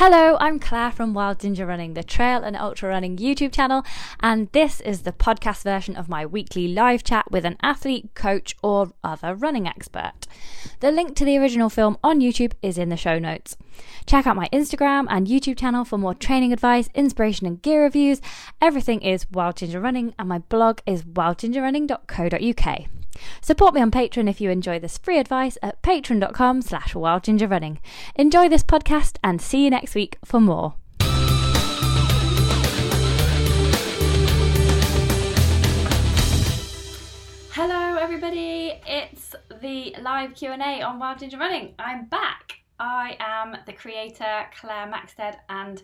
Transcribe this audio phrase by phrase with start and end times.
[0.00, 3.84] Hello, I'm Claire from Wild Ginger Running, the trail and ultra running YouTube channel,
[4.20, 8.54] and this is the podcast version of my weekly live chat with an athlete, coach,
[8.62, 10.12] or other running expert.
[10.78, 13.56] The link to the original film on YouTube is in the show notes.
[14.06, 18.20] Check out my Instagram and YouTube channel for more training advice, inspiration, and gear reviews.
[18.62, 22.97] Everything is Wild Ginger Running, and my blog is wildgingerrunning.co.uk.
[23.40, 27.78] Support me on Patreon if you enjoy this free advice at patreon.com slash wildgingerrunning.
[28.16, 30.74] Enjoy this podcast and see you next week for more.
[37.52, 41.74] Hello everybody, it's the live Q&A on Wild Ginger Running.
[41.78, 42.60] I'm back.
[42.78, 45.82] I am the creator Claire Maxted and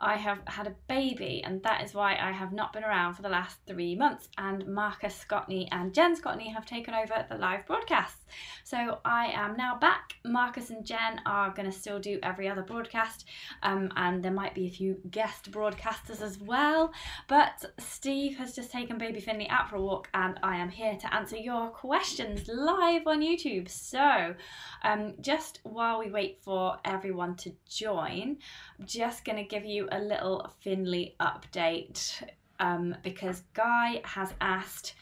[0.00, 3.22] I have had a baby, and that is why I have not been around for
[3.22, 4.28] the last three months.
[4.38, 8.24] And Marcus Scotney and Jen Scotney have taken over the live broadcasts.
[8.64, 10.14] So I am now back.
[10.24, 13.26] Marcus and Jen are going to still do every other broadcast,
[13.62, 16.92] um, and there might be a few guest broadcasters as well.
[17.28, 20.96] But Steve has just taken baby Finley out for a walk, and I am here
[20.96, 23.68] to answer your questions live on YouTube.
[23.68, 24.34] So
[24.82, 28.38] um, just while we wait for everyone to join,
[28.78, 32.22] I'm just going to give you a little Finley update
[32.58, 34.94] um, because Guy has asked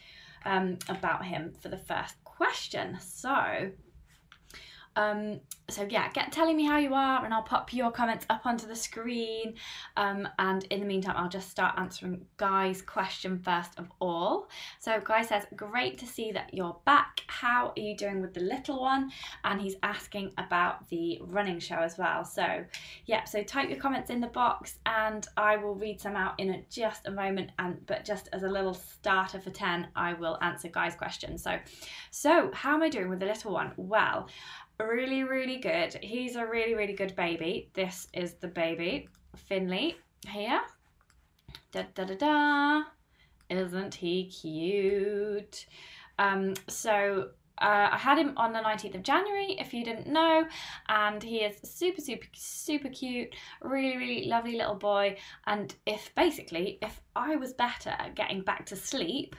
[0.45, 2.97] um, about him for the first question.
[3.01, 3.71] So
[4.99, 8.45] um, so yeah, get telling me how you are, and I'll pop your comments up
[8.45, 9.53] onto the screen.
[9.95, 14.49] Um, and in the meantime, I'll just start answering Guy's question first of all.
[14.79, 17.21] So Guy says, "Great to see that you're back.
[17.27, 19.11] How are you doing with the little one?"
[19.45, 22.25] And he's asking about the running show as well.
[22.25, 22.65] So
[23.05, 26.65] yeah, so type your comments in the box, and I will read some out in
[26.69, 27.51] just a moment.
[27.57, 31.37] And but just as a little starter for ten, I will answer Guy's question.
[31.37, 31.57] So,
[32.11, 33.71] so how am I doing with the little one?
[33.77, 34.27] Well
[34.79, 35.97] really, really good.
[36.01, 37.69] He's a really, really good baby.
[37.73, 40.61] This is the baby, Finley, here.
[41.71, 42.83] Da da da da.
[43.49, 45.65] Isn't he cute?
[46.17, 47.29] Um, so
[47.61, 50.47] uh, I had him on the 19th of January, if you didn't know,
[50.87, 55.17] and he is super, super, super cute, really, really lovely little boy.
[55.45, 59.35] And if basically, if I was better at getting back to sleep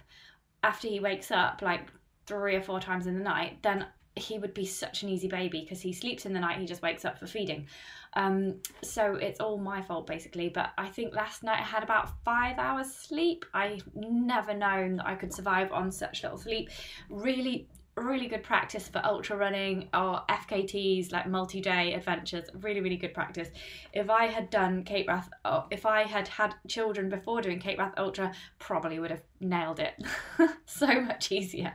[0.62, 1.88] after he wakes up, like
[2.26, 3.86] three or four times in the night, then
[4.20, 6.82] he would be such an easy baby because he sleeps in the night, he just
[6.82, 7.66] wakes up for feeding.
[8.14, 10.48] Um, so it's all my fault basically.
[10.48, 13.44] But I think last night I had about five hours sleep.
[13.54, 16.70] I never known that I could survive on such little sleep.
[17.08, 22.44] Really, really good practice for ultra running or FKTs like multi-day adventures.
[22.60, 23.48] Really really good practice.
[23.92, 25.28] If I had done Cape Wrath
[25.70, 29.94] if I had had children before doing Cape Wrath Ultra probably would have nailed it.
[30.64, 31.74] So much easier.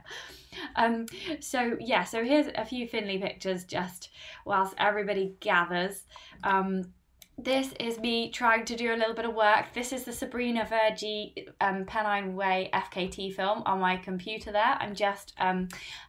[0.76, 1.06] Um,
[1.42, 4.10] so yeah, so here's a few Finley pictures just
[4.46, 6.06] whilst everybody gathers.
[6.44, 6.94] Um,
[7.38, 9.74] this is me trying to do a little bit of work.
[9.74, 14.78] This is the Sabrina Verjee um, Pennine Way FKT film on my computer there.
[14.80, 15.68] I'm just um,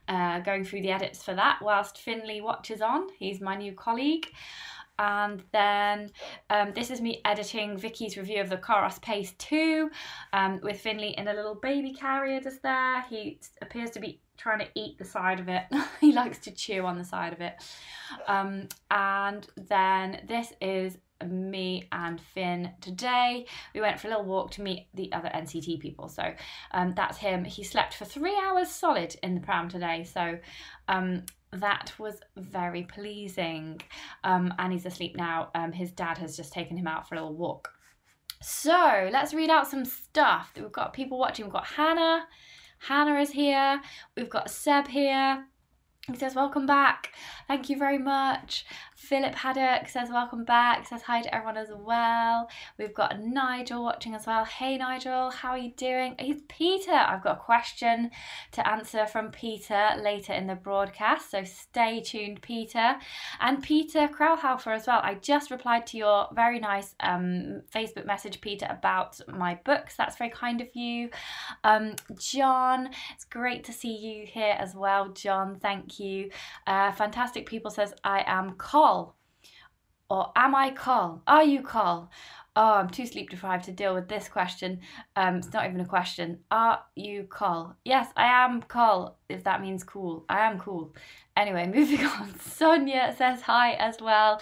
[0.08, 3.08] uh, going through the edits for that whilst Finley watches on.
[3.18, 4.28] He's my new colleague
[4.98, 6.10] and then
[6.48, 9.90] um, this is me editing Vicky's review of the Coros Pace 2
[10.32, 13.02] um, with Finley in a little baby carrier just there.
[13.02, 15.64] He appears to be trying to eat the side of it.
[16.00, 17.54] he likes to chew on the side of it.
[18.26, 23.46] Um, and then this is me and Finn today.
[23.74, 26.08] We went for a little walk to meet the other NCT people.
[26.08, 26.32] So
[26.72, 27.44] um, that's him.
[27.44, 30.04] He slept for three hours solid in the pram today.
[30.04, 30.38] So
[30.88, 33.80] um, that was very pleasing.
[34.24, 35.50] Um, and he's asleep now.
[35.54, 37.72] Um, his dad has just taken him out for a little walk.
[38.42, 40.52] So let's read out some stuff.
[40.54, 41.46] that We've got people watching.
[41.46, 42.26] We've got Hannah.
[42.78, 43.80] Hannah is here.
[44.16, 45.46] We've got Seb here.
[46.06, 47.12] He says, Welcome back.
[47.48, 48.64] Thank you very much.
[49.06, 50.88] Philip Haddock says, Welcome back.
[50.88, 52.50] Says hi to everyone as well.
[52.76, 54.44] We've got Nigel watching as well.
[54.44, 56.16] Hey, Nigel, how are you doing?
[56.18, 56.90] It's Peter.
[56.90, 58.10] I've got a question
[58.50, 61.30] to answer from Peter later in the broadcast.
[61.30, 62.96] So stay tuned, Peter.
[63.38, 65.00] And Peter Krauhaufer as well.
[65.04, 69.94] I just replied to your very nice um, Facebook message, Peter, about my books.
[69.94, 71.10] That's very kind of you.
[71.62, 75.10] Um, John, it's great to see you here as well.
[75.10, 76.30] John, thank you.
[76.66, 78.95] Uh, fantastic People says, I am Col
[80.08, 81.22] or am I Carl?
[81.26, 82.10] Are you Carl?
[82.58, 84.80] Oh, I'm too sleep deprived to deal with this question.
[85.14, 86.38] Um, it's not even a question.
[86.50, 87.76] Are you Carl?
[87.84, 90.24] Yes, I am Carl, if that means cool.
[90.28, 90.94] I am cool.
[91.36, 92.38] Anyway, moving on.
[92.40, 94.40] Sonia says hi as well.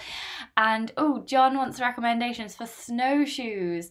[0.57, 3.91] And oh, John wants recommendations for snowshoes.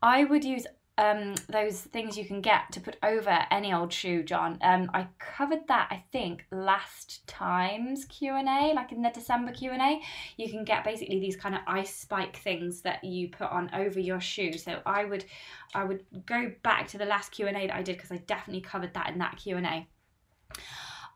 [0.00, 0.66] I would use
[0.98, 4.58] um, those things you can get to put over any old shoe, John.
[4.60, 9.52] Um, I covered that I think last time's Q and A, like in the December
[9.52, 10.00] Q and A.
[10.36, 14.00] You can get basically these kind of ice spike things that you put on over
[14.00, 14.58] your shoe.
[14.58, 15.24] So I would,
[15.72, 18.16] I would go back to the last Q and A that I did because I
[18.16, 19.86] definitely covered that in that Q and A.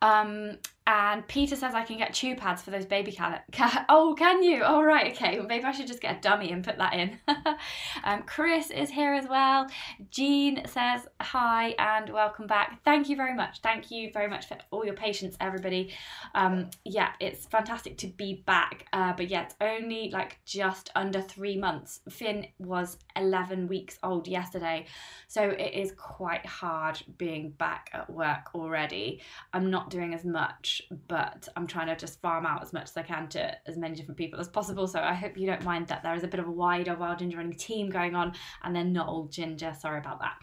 [0.00, 3.44] Um, and Peter says I can get chew pads for those baby cat.
[3.52, 4.64] Ca- oh, can you?
[4.64, 5.38] All oh, right, okay.
[5.38, 7.18] Well, maybe I should just get a dummy and put that in.
[8.04, 9.68] um, Chris is here as well.
[10.10, 12.82] Jean says hi and welcome back.
[12.84, 13.60] Thank you very much.
[13.60, 15.92] Thank you very much for all your patience, everybody.
[16.34, 18.86] Um, yeah, it's fantastic to be back.
[18.92, 22.00] Uh, but yeah, it's only like just under three months.
[22.08, 24.86] Finn was 11 weeks old yesterday,
[25.28, 29.20] so it is quite hard being back at work already.
[29.52, 30.71] I'm not doing as much
[31.08, 33.94] but I'm trying to just farm out as much as I can to as many
[33.94, 34.86] different people as possible.
[34.86, 37.18] So I hope you don't mind that there is a bit of a wider Wild
[37.18, 39.74] Ginger running team going on and then not all ginger.
[39.78, 40.34] Sorry about that.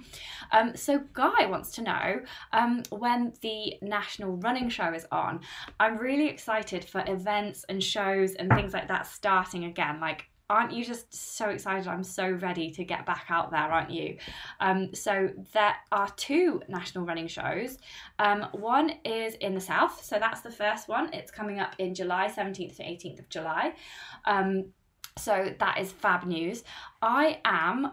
[0.52, 2.22] Um, so Guy wants to know
[2.54, 5.42] um, when the National Running Show is on.
[5.80, 10.00] I'm really excited for events and shows and things like that starting again.
[10.00, 11.88] Like aren't you just so excited?
[11.88, 14.18] I'm so ready to get back out there, aren't you?
[14.60, 17.78] Um, so there are two national running shows.
[18.18, 21.13] Um, one is in the south, so that's the first one.
[21.13, 23.74] It's coming up in July, 17th to 18th of July.
[24.25, 24.72] Um,
[25.18, 26.63] so that is fab news.
[27.02, 27.92] I am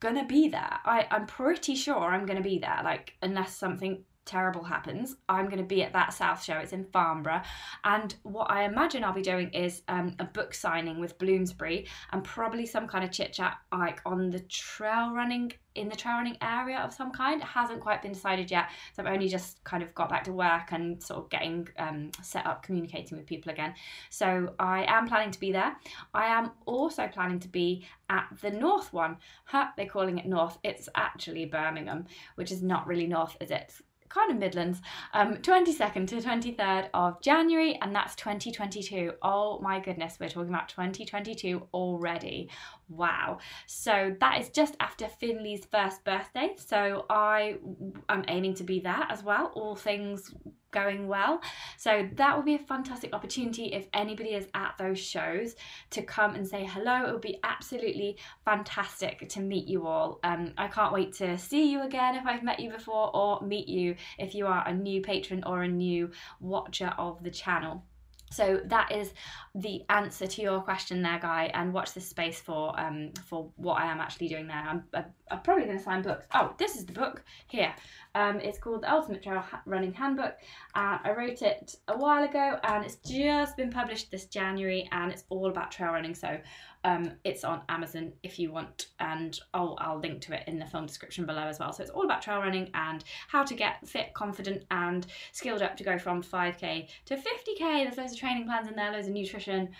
[0.00, 0.78] gonna be there.
[0.84, 5.58] I, I'm pretty sure I'm gonna be there, like unless something terrible happens, I'm going
[5.58, 6.54] to be at that South show.
[6.58, 7.42] It's in Farnborough.
[7.84, 12.24] And what I imagine I'll be doing is um, a book signing with Bloomsbury and
[12.24, 16.36] probably some kind of chit chat like on the trail running, in the trail running
[16.40, 17.40] area of some kind.
[17.40, 18.70] It hasn't quite been decided yet.
[18.94, 22.10] So I've only just kind of got back to work and sort of getting um,
[22.22, 23.74] set up communicating with people again.
[24.10, 25.76] So I am planning to be there.
[26.14, 29.16] I am also planning to be at the North one.
[29.44, 30.58] Huh, they're calling it North.
[30.62, 32.06] It's actually Birmingham,
[32.36, 33.74] which is not really North, is it?
[34.08, 34.80] Kind of Midlands,
[35.12, 39.12] um, 22nd to 23rd of January, and that's 2022.
[39.22, 42.48] Oh my goodness, we're talking about 2022 already.
[42.88, 43.38] Wow.
[43.66, 46.54] So that is just after Finley's first birthday.
[46.56, 47.56] So I
[48.08, 50.32] am aiming to be there as well, all things
[50.74, 51.40] going well.
[51.78, 55.54] So that would be a fantastic opportunity if anybody is at those shows
[55.90, 57.06] to come and say hello.
[57.06, 60.18] It would be absolutely fantastic to meet you all.
[60.24, 63.68] Um, I can't wait to see you again if I've met you before or meet
[63.68, 66.10] you if you are a new patron or a new
[66.40, 67.84] watcher of the channel.
[68.30, 69.12] So that is
[69.54, 71.50] the answer to your question there, Guy.
[71.54, 74.56] And watch this space for um for what I am actually doing there.
[74.56, 74.84] I'm,
[75.30, 76.26] I'm probably going to sign books.
[76.34, 77.74] Oh, this is the book here.
[78.14, 80.34] Um, it's called The Ultimate Trail Running Handbook.
[80.74, 85.10] Uh, I wrote it a while ago and it's just been published this January and
[85.10, 86.14] it's all about trail running.
[86.14, 86.38] So
[86.84, 90.66] um, it's on Amazon if you want, and I'll, I'll link to it in the
[90.66, 91.72] film description below as well.
[91.72, 95.76] So it's all about trail running and how to get fit, confident, and skilled up
[95.78, 97.58] to go from 5k to 50k.
[97.58, 99.70] There's loads of training plans in there, loads of nutrition,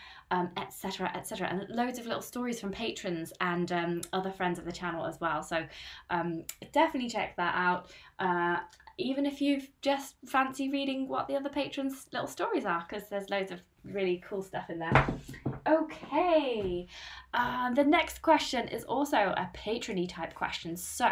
[0.56, 4.58] etc., um, etc., et and loads of little stories from patrons and um, other friends
[4.58, 5.42] of the channel as well.
[5.42, 5.64] So
[6.08, 7.90] um, definitely check that out.
[8.18, 8.56] Uh,
[8.96, 13.28] even if you've just fancy reading what the other patrons' little stories are, because there's
[13.28, 15.14] loads of really cool stuff in there.
[15.66, 16.86] Okay,
[17.32, 20.76] um, the next question is also a patrony type question.
[20.76, 21.08] So,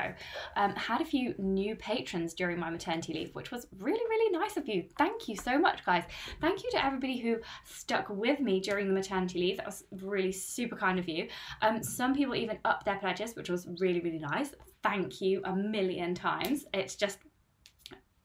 [0.57, 4.57] um, had a few new patrons during my maternity leave, which was really, really nice
[4.57, 4.85] of you.
[4.99, 6.05] Thank you so much, guys.
[6.41, 9.57] Thank you to everybody who stuck with me during the maternity leave.
[9.57, 11.29] That was really super kind of you.
[11.63, 14.51] Um, some people even upped their pledges, which was really, really nice.
[14.83, 16.67] Thank you a million times.
[16.75, 17.19] It's just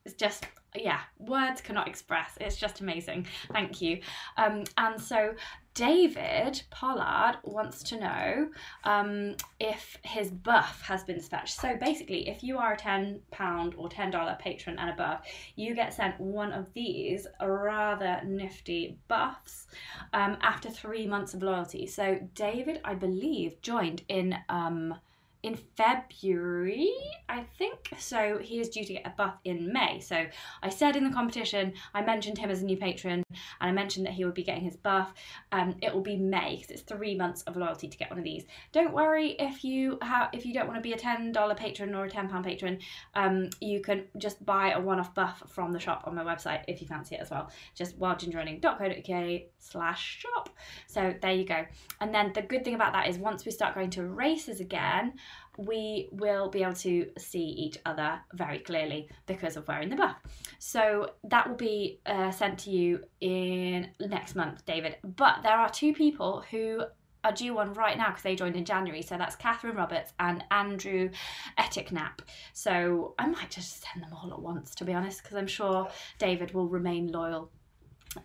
[0.08, 2.38] it's just yeah words cannot express.
[2.40, 3.28] It's just amazing.
[3.52, 4.00] Thank you.
[4.38, 5.34] Um, and so
[5.74, 8.50] david pollard wants to know
[8.84, 13.76] um, if his buff has been dispatched so basically if you are a 10 pound
[13.78, 15.20] or 10 dollar patron and above
[15.56, 19.68] you get sent one of these rather nifty buffs
[20.14, 21.86] um, after three months of loyalty.
[21.86, 24.96] So david i believe joined in um,
[25.44, 26.94] in February,
[27.30, 27.90] I think.
[27.98, 30.00] So he is due to get a buff in May.
[30.00, 30.26] So
[30.64, 34.06] I said in the competition, I mentioned him as a new patron, and I mentioned
[34.06, 35.14] that he would be getting his buff.
[35.52, 38.26] Um, it will be May because it's three months of loyalty to get one of
[38.26, 38.46] these.
[38.72, 41.94] Don't worry if you have if you don't want to be a ten dollar patron
[41.94, 42.80] or a ten pound patron.
[43.14, 46.64] Um, you can just buy a one off buff from the shop on my website
[46.68, 47.50] if you fancy it as well.
[47.76, 50.50] Just wildgingerrunning.co.uk slash shop.
[50.88, 51.66] So there you go.
[52.02, 55.14] And then the good thing about that is once we start going to races again
[55.58, 60.18] we will be able to see each other very clearly because of wearing the buff.
[60.60, 64.98] So that will be uh, sent to you in next month, David.
[65.04, 66.84] But there are two people who
[67.24, 69.02] are due one right now because they joined in January.
[69.02, 71.10] So that's Catherine Roberts and Andrew
[71.58, 72.20] Eticknap.
[72.54, 75.90] So I might just send them all at once, to be honest, because I'm sure
[76.20, 77.52] David will remain loyal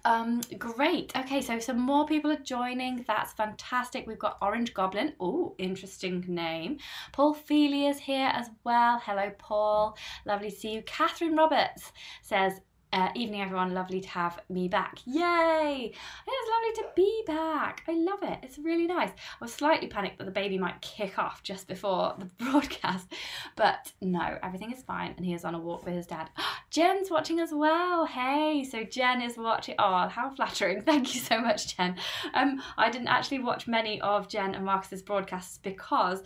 [0.05, 1.17] um, great.
[1.17, 3.05] Okay, so some more people are joining.
[3.07, 4.07] That's fantastic.
[4.07, 5.15] We've got Orange Goblin.
[5.21, 6.79] Oh, interesting name.
[7.13, 9.01] Paul Feely is here as well.
[9.05, 9.97] Hello, Paul.
[10.25, 10.83] Lovely to see you.
[10.83, 12.61] Catherine Roberts says,
[12.93, 13.73] uh, evening, everyone.
[13.73, 14.99] Lovely to have me back.
[15.07, 15.93] Yay!
[16.27, 17.83] It's lovely to be back.
[17.89, 18.39] I love it.
[18.43, 19.11] It's really nice.
[19.11, 23.13] I was slightly panicked that the baby might kick off just before the broadcast,
[23.57, 25.15] but no, everything is fine.
[25.17, 26.29] And he is on a walk with his dad.
[26.71, 28.05] Jen's watching as well.
[28.05, 29.75] Hey, so Jen is watching.
[29.79, 30.81] Oh, how flattering.
[30.93, 31.97] Thank you so much, Jen.
[32.35, 36.23] Um, I didn't actually watch many of Jen and Marcus's broadcasts because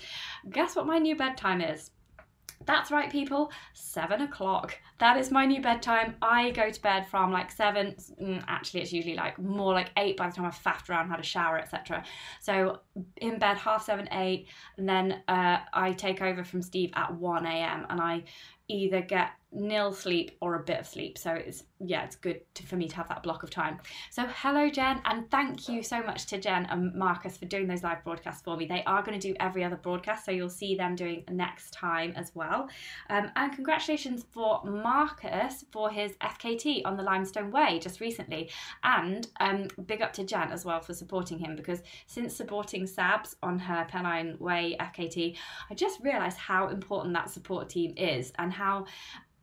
[0.51, 1.91] guess what my new bedtime is?
[2.67, 4.77] That's right, people, seven o'clock.
[4.99, 6.17] That is my new bedtime.
[6.21, 7.95] I go to bed from like seven.
[8.21, 11.21] Mm, actually, it's usually like more like eight by the time I've faffed around, had
[11.21, 12.03] a shower, etc.
[12.41, 12.81] So
[13.19, 17.47] in bed half seven, eight, and then uh, I take over from Steve at 1
[17.47, 17.87] a.m.
[17.89, 18.25] and I
[18.69, 21.17] either get nil sleep or a bit of sleep.
[21.19, 23.79] So it's yeah, it's good to, for me to have that block of time.
[24.11, 27.83] So hello Jen, and thank you so much to Jen and Marcus for doing those
[27.83, 28.67] live broadcasts for me.
[28.67, 32.13] They are going to do every other broadcast, so you'll see them doing next time
[32.17, 32.69] as well.
[33.11, 38.51] Um, and congratulations for Marcus for his FKT on the Limestone Way just recently,
[38.83, 43.35] and um, big up to Jen as well for supporting him because since supporting Sabs
[43.43, 45.37] on her Pennine Way FKT,
[45.71, 48.87] I just realised how important that support team is and how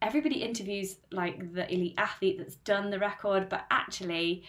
[0.04, 4.44] everybody interviews like the elite athlete that's done the record, but actually,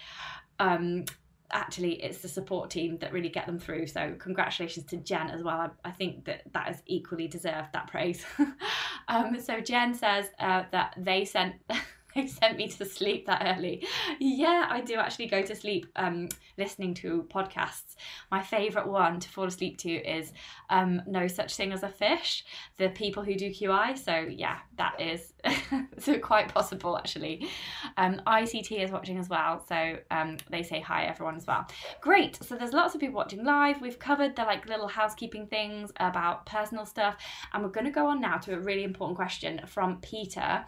[0.59, 1.05] um,
[1.53, 3.87] actually it's the support team that really get them through.
[3.87, 5.61] So congratulations to Jen as well.
[5.61, 8.27] I, I think that that is equally deserved that praise.
[9.09, 11.55] um, so Jen says uh, that they sent.
[12.15, 13.85] they sent me to sleep that early.
[14.21, 17.97] Yeah, I do actually go to sleep um, listening to podcasts.
[18.31, 20.33] My favourite one to fall asleep to is
[20.71, 22.45] um, No Such Thing as a Fish,
[22.77, 23.99] the people who do QI.
[23.99, 25.34] So, yeah, that is
[25.99, 27.49] so quite possible actually.
[27.97, 31.67] Um, ICT is watching as well, so um, they say hi everyone as well.
[32.01, 33.81] Great, so there's lots of people watching live.
[33.81, 37.17] We've covered the like little housekeeping things about personal stuff,
[37.53, 40.65] and we're going to go on now to a really important question from Peter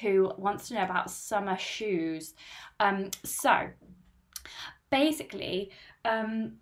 [0.00, 2.34] who wants to know about summer shoes.
[2.80, 3.68] Um, so
[4.90, 5.70] basically,
[6.04, 6.58] um,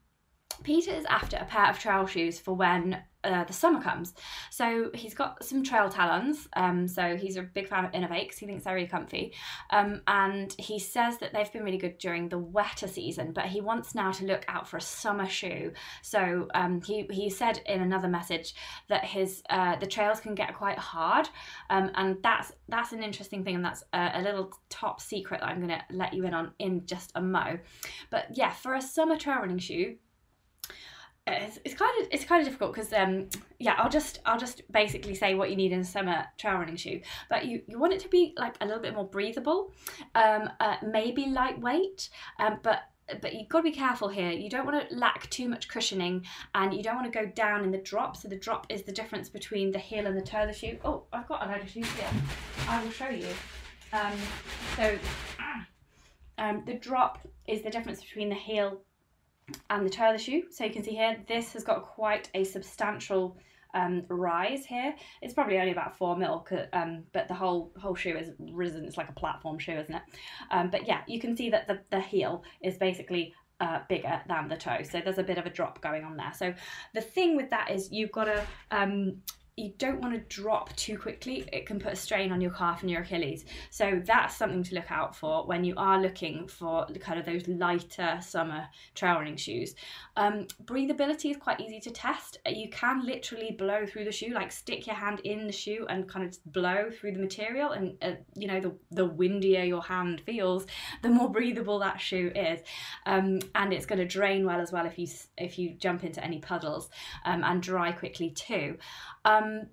[0.62, 4.14] Peter is after a pair of trail shoes for when uh, the summer comes.
[4.50, 6.46] So he's got some TrailTalons.
[6.54, 8.38] Um, so he's a big fan of Inov-8s.
[8.38, 9.34] He thinks they're really comfy.
[9.70, 13.60] Um, and he says that they've been really good during the wetter season, but he
[13.60, 15.72] wants now to look out for a summer shoe.
[16.02, 18.54] So um, he, he said in another message
[18.88, 21.28] that his uh, the trails can get quite hard.
[21.70, 25.48] Um, and that's that's an interesting thing and that's a, a little top secret that
[25.48, 27.58] I'm going to let you in on in just a mo.
[28.10, 29.96] But yeah, for a summer trail running shoe,
[31.26, 33.28] it's, it's kind of it's kind of difficult because um
[33.58, 36.76] yeah I'll just I'll just basically say what you need in a summer trail running
[36.76, 37.00] shoe
[37.30, 39.72] but you you want it to be like a little bit more breathable
[40.14, 42.82] um uh, maybe lightweight um but
[43.20, 44.30] but you've got to be careful here.
[44.30, 47.62] You don't want to lack too much cushioning and you don't want to go down
[47.62, 48.16] in the drop.
[48.16, 50.78] So the drop is the difference between the heel and the toe of the shoe.
[50.84, 52.08] Oh, I've got a load of shoes here.
[52.66, 53.28] I will show you.
[53.92, 54.12] Um,
[54.76, 54.98] so
[56.38, 58.80] um, the drop is the difference between the heel
[59.70, 60.44] and the toe of the shoe.
[60.50, 63.36] So you can see here, this has got quite a substantial
[63.74, 64.94] um, rise here.
[65.20, 68.84] It's probably only about four mil, um, but the whole whole shoe is risen.
[68.84, 70.02] It's like a platform shoe, isn't it?
[70.50, 74.48] Um, but yeah, you can see that the, the heel is basically uh, bigger than
[74.48, 74.82] the toe.
[74.82, 76.32] So there's a bit of a drop going on there.
[76.36, 76.54] So
[76.94, 79.16] the thing with that is you've got to um,
[79.56, 81.48] you don't want to drop too quickly.
[81.52, 83.44] It can put a strain on your calf and your Achilles.
[83.70, 87.46] So that's something to look out for when you are looking for kind of those
[87.46, 89.76] lighter summer trail running shoes.
[90.16, 92.38] Um, breathability is quite easy to test.
[92.46, 96.08] You can literally blow through the shoe, like stick your hand in the shoe and
[96.08, 97.70] kind of blow through the material.
[97.72, 100.66] And uh, you know, the, the windier your hand feels,
[101.02, 102.60] the more breathable that shoe is.
[103.06, 105.06] Um, and it's going to drain well as well if you
[105.38, 106.90] if you jump into any puddles
[107.24, 108.78] um, and dry quickly too.
[109.24, 109.66] Um,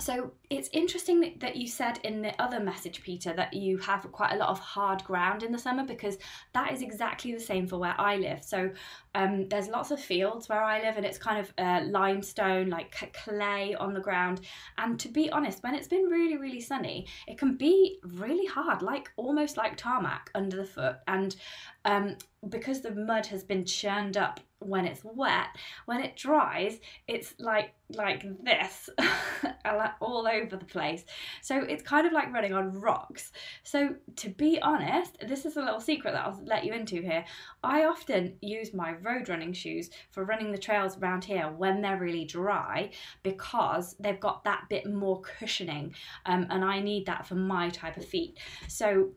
[0.00, 4.32] so it's interesting that you said in the other message, Peter, that you have quite
[4.32, 6.16] a lot of hard ground in the summer because
[6.54, 8.42] that is exactly the same for where I live.
[8.42, 8.70] So
[9.14, 13.12] um, there's lots of fields where I live, and it's kind of uh, limestone, like
[13.12, 14.40] clay on the ground.
[14.78, 18.80] And to be honest, when it's been really, really sunny, it can be really hard,
[18.82, 20.96] like almost like tarmac under the foot.
[21.08, 21.36] And
[21.84, 22.16] um,
[22.48, 25.48] because the mud has been churned up when it's wet.
[25.86, 28.88] When it dries, it's like like this
[30.00, 31.04] all over the place.
[31.42, 33.32] So it's kind of like running on rocks.
[33.64, 37.24] So to be honest, this is a little secret that I'll let you into here.
[37.64, 41.98] I often use my road running shoes for running the trails around here when they're
[41.98, 42.90] really dry
[43.22, 45.94] because they've got that bit more cushioning
[46.26, 48.38] um, and I need that for my type of feet.
[48.68, 49.10] So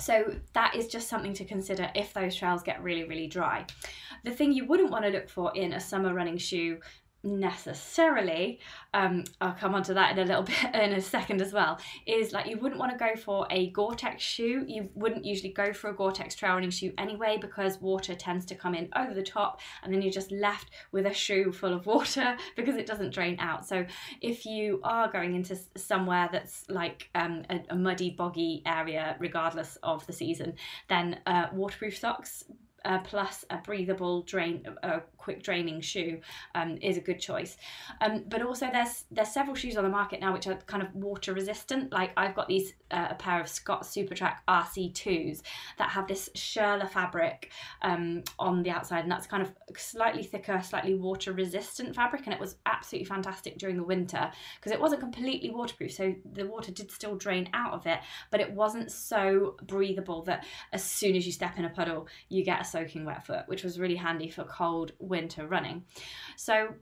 [0.00, 3.66] so that is just something to consider if those trails get really, really dry.
[4.24, 6.78] The thing you wouldn't want to look for in a summer running shoe
[7.22, 8.58] necessarily
[8.94, 11.78] um i'll come on to that in a little bit in a second as well
[12.06, 14.64] is like you wouldn't want to go for a gore-tex shoe.
[14.66, 18.54] You wouldn't usually go for a gore-tex trail running shoe anyway because water tends to
[18.54, 21.86] come in over the top and then you're just left with a shoe full of
[21.86, 23.66] water because it doesn't drain out.
[23.66, 23.84] So
[24.20, 29.76] if you are going into somewhere that's like um, a, a muddy boggy area regardless
[29.82, 30.54] of the season
[30.88, 32.44] then uh, waterproof socks
[32.84, 36.20] uh, plus a breathable drain, a quick draining shoe
[36.54, 37.56] um, is a good choice.
[38.00, 40.94] Um, but also there's there's several shoes on the market now which are kind of
[40.94, 41.92] water resistant.
[41.92, 45.42] Like I've got these uh, a pair of Scott Supertrac RC2s
[45.78, 47.50] that have this Schoeller fabric
[47.82, 52.34] um, on the outside, and that's kind of slightly thicker, slightly water resistant fabric, and
[52.34, 56.72] it was absolutely fantastic during the winter because it wasn't completely waterproof, so the water
[56.72, 61.26] did still drain out of it, but it wasn't so breathable that as soon as
[61.26, 64.28] you step in a puddle, you get a soaking wet foot, which was really handy
[64.28, 65.84] for cold winter running.
[66.36, 66.74] So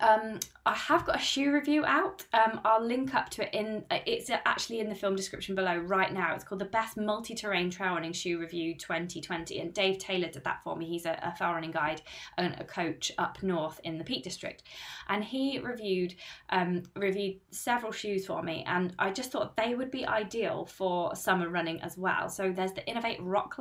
[0.00, 2.24] um, I have got a shoe review out.
[2.32, 3.84] Um, I'll link up to it in.
[3.90, 6.34] It's actually in the film description below right now.
[6.34, 10.62] It's called the Best Multi-Terrain Trail Running Shoe Review 2020, and Dave Taylor did that
[10.62, 10.86] for me.
[10.86, 12.02] He's a, a trail running guide
[12.36, 14.62] and a coach up north in the Peak District,
[15.08, 16.14] and he reviewed
[16.50, 21.14] um, reviewed several shoes for me, and I just thought they would be ideal for
[21.14, 22.28] summer running as well.
[22.28, 23.58] So there's the Inov-8 Rock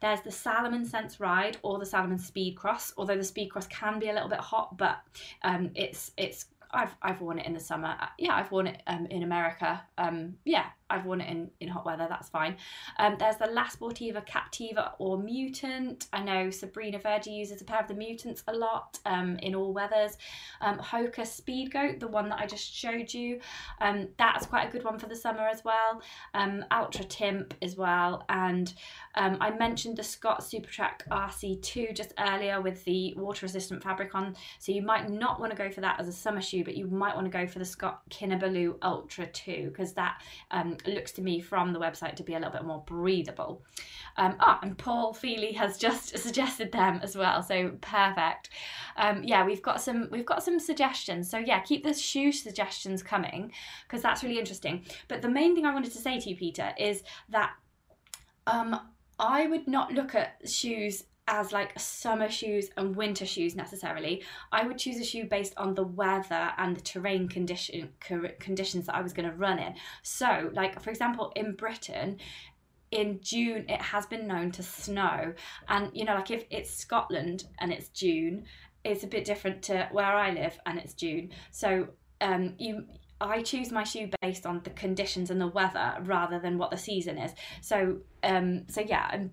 [0.00, 2.94] there's the Salomon Sense Ride, or the Salomon Speed Cross.
[2.96, 4.98] Although the Speed Cross can be a little bit hot, but
[5.42, 7.96] um, it's it's I've I've worn it in the summer.
[8.00, 9.82] Uh, yeah, I've worn it um, in America.
[9.96, 12.56] Um, yeah, I've worn it in, in hot weather, that's fine.
[12.98, 16.08] Um, there's the La Sportiva Captiva or Mutant.
[16.12, 19.72] I know Sabrina Verjee uses a pair of the Mutants a lot um, in all
[19.72, 20.18] weathers.
[20.60, 23.40] Um, Hoka Speed Goat, the one that I just showed you,
[23.80, 26.02] um, that's quite a good one for the summer as well.
[26.34, 28.24] Um, Altra Timp as well.
[28.28, 28.72] And
[29.14, 34.36] um, I mentioned the Scott Supertrac RC2 just earlier with the water resistant fabric on.
[34.58, 36.86] So you might not want to go for that as a summer shoe, but you
[36.86, 40.20] might want to go for the Scott Kinabalu Ultra 2 because that
[40.86, 43.64] looks to me from the website to be a little bit more breathable.
[44.16, 48.50] Um, ah, and Paul Feely has just suggested them as well, so perfect.
[48.96, 51.30] Um, yeah, we've got some we've got some suggestions.
[51.30, 53.52] So yeah, keep the shoe suggestions coming
[53.86, 54.84] because that's really interesting.
[55.08, 57.52] But the main thing I wanted to say to you, Peter, is that
[58.46, 58.78] um,
[59.18, 64.22] I would not look at shoes as like summer shoes and winter shoes necessarily.
[64.52, 67.90] I would choose a shoe based on the weather and the terrain condition
[68.38, 69.74] conditions that I was going to run in.
[70.02, 72.18] So, like for example, in Britain,
[72.90, 75.34] in June it has been known to snow,
[75.68, 78.44] and you know, like if it's Scotland and it's June,
[78.84, 81.30] it's a bit different to where I live and it's June.
[81.50, 81.88] So,
[82.20, 82.84] um, you
[83.20, 86.76] I choose my shoe based on the conditions and the weather rather than what the
[86.76, 87.32] season is.
[87.62, 89.24] So, um, so yeah,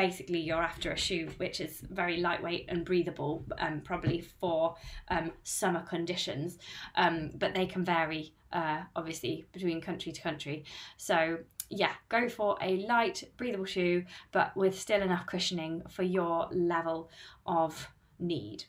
[0.00, 4.74] basically you're after a shoe which is very lightweight and breathable, um, probably for
[5.08, 6.58] um, summer conditions,
[6.96, 10.64] um, but they can vary uh, obviously between country to country.
[10.96, 16.48] So yeah, go for a light, breathable shoe, but with still enough cushioning for your
[16.50, 17.10] level
[17.44, 18.64] of need.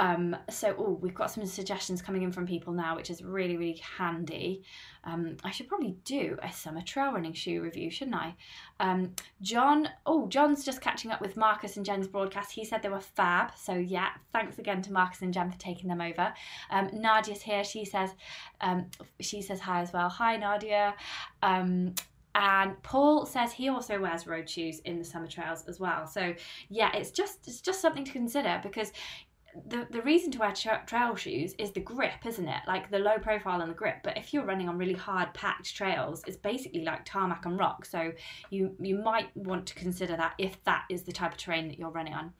[0.00, 3.58] Um, so, oh, we've got some suggestions coming in from people now, which is really,
[3.58, 4.62] really handy.
[5.04, 8.34] Um, I should probably do a summer trail running shoe review, shouldn't I?
[8.80, 12.50] Um, John, oh, John's just catching up with Marcus and Jen's broadcast.
[12.50, 13.52] He said they were fab.
[13.58, 16.32] So, yeah, thanks again to Marcus and Jen for taking them over.
[16.70, 17.62] Um, Nadia's here.
[17.62, 18.14] She says,
[18.62, 18.86] um,
[19.20, 20.08] she says hi as well.
[20.08, 20.94] Hi, Nadia.
[21.42, 21.94] Um,
[22.34, 26.06] and Paul says he also wears road shoes in the summer trails as well.
[26.06, 26.32] So
[26.68, 28.92] yeah, it's just it's just something to consider because
[29.66, 32.62] the, the reason to wear tra- trail shoes is the grip, isn't it?
[32.66, 33.96] Like the low profile and the grip.
[34.02, 37.84] But if you're running on really hard packed trails, it's basically like tarmac and rock.
[37.84, 38.12] So
[38.50, 41.78] you you might want to consider that if that is the type of terrain that
[41.78, 42.32] you're running on.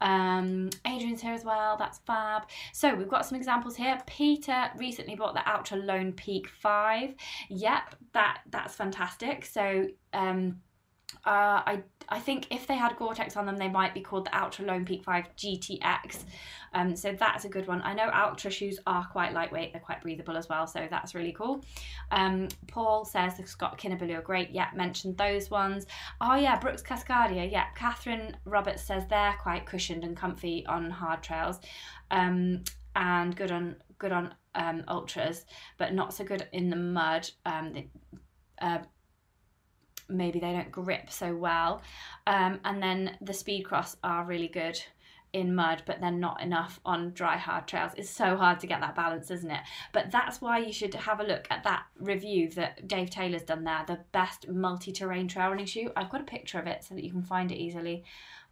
[0.00, 1.76] Um, Adrian's here as well.
[1.76, 2.48] That's fab.
[2.72, 3.98] So we've got some examples here.
[4.06, 7.14] Peter recently bought the Altra Lone Peak Five.
[7.48, 9.44] Yep, that that's fantastic.
[9.46, 10.60] So um,
[11.24, 14.36] uh, I I think if they had Gore-Tex on them, they might be called the
[14.36, 16.24] Altra Lone Peak 5 GTX.
[16.74, 17.80] Um, so that's a good one.
[17.82, 21.32] I know Altra shoes are quite lightweight, they're quite breathable as well, so that's really
[21.32, 21.64] cool.
[22.10, 24.50] Um, Paul says the Scott Kinabalu are great.
[24.50, 25.86] Yeah, mentioned those ones.
[26.20, 27.50] Oh yeah, Brooks Cascadia.
[27.50, 31.60] Yeah, Catherine Roberts says they're quite cushioned and comfy on hard trails,
[32.10, 32.62] um,
[32.96, 35.44] and good on good on um, ultras,
[35.78, 37.30] but not so good in the mud.
[37.46, 37.88] Um, they,
[38.60, 38.78] uh,
[40.08, 41.82] maybe they don't grip so well.
[42.26, 44.80] Um, and then the speed cross are really good
[45.32, 47.92] in mud, but then not enough on dry, hard trails.
[47.96, 49.60] It's so hard to get that balance, isn't it?
[49.92, 53.64] But that's why you should have a look at that review that Dave Taylor's done
[53.64, 55.90] there the best multi terrain trail running shoe.
[55.96, 58.04] I've got a picture of it so that you can find it easily.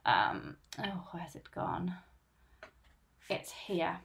[0.07, 1.95] Um, oh, where's it gone?
[3.29, 3.99] It's here.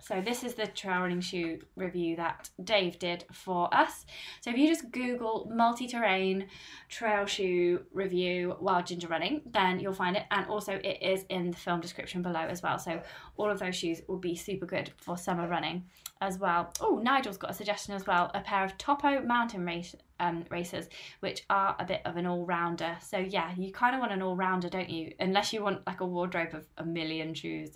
[0.00, 4.06] So this is the trail running shoe review that Dave did for us.
[4.40, 6.46] So if you just Google multi-terrain
[6.88, 10.24] trail shoe review Wild Ginger Running, then you'll find it.
[10.30, 12.78] And also it is in the film description below as well.
[12.78, 13.02] So
[13.40, 15.84] all of those shoes will be super good for summer running
[16.20, 16.72] as well.
[16.80, 20.88] Oh, Nigel's got a suggestion as well, a pair of Topo mountain race, um, racers,
[21.20, 22.98] which are a bit of an all-rounder.
[23.00, 25.14] So yeah, you kind of want an all-rounder, don't you?
[25.18, 27.70] Unless you want like a wardrobe of a million shoes,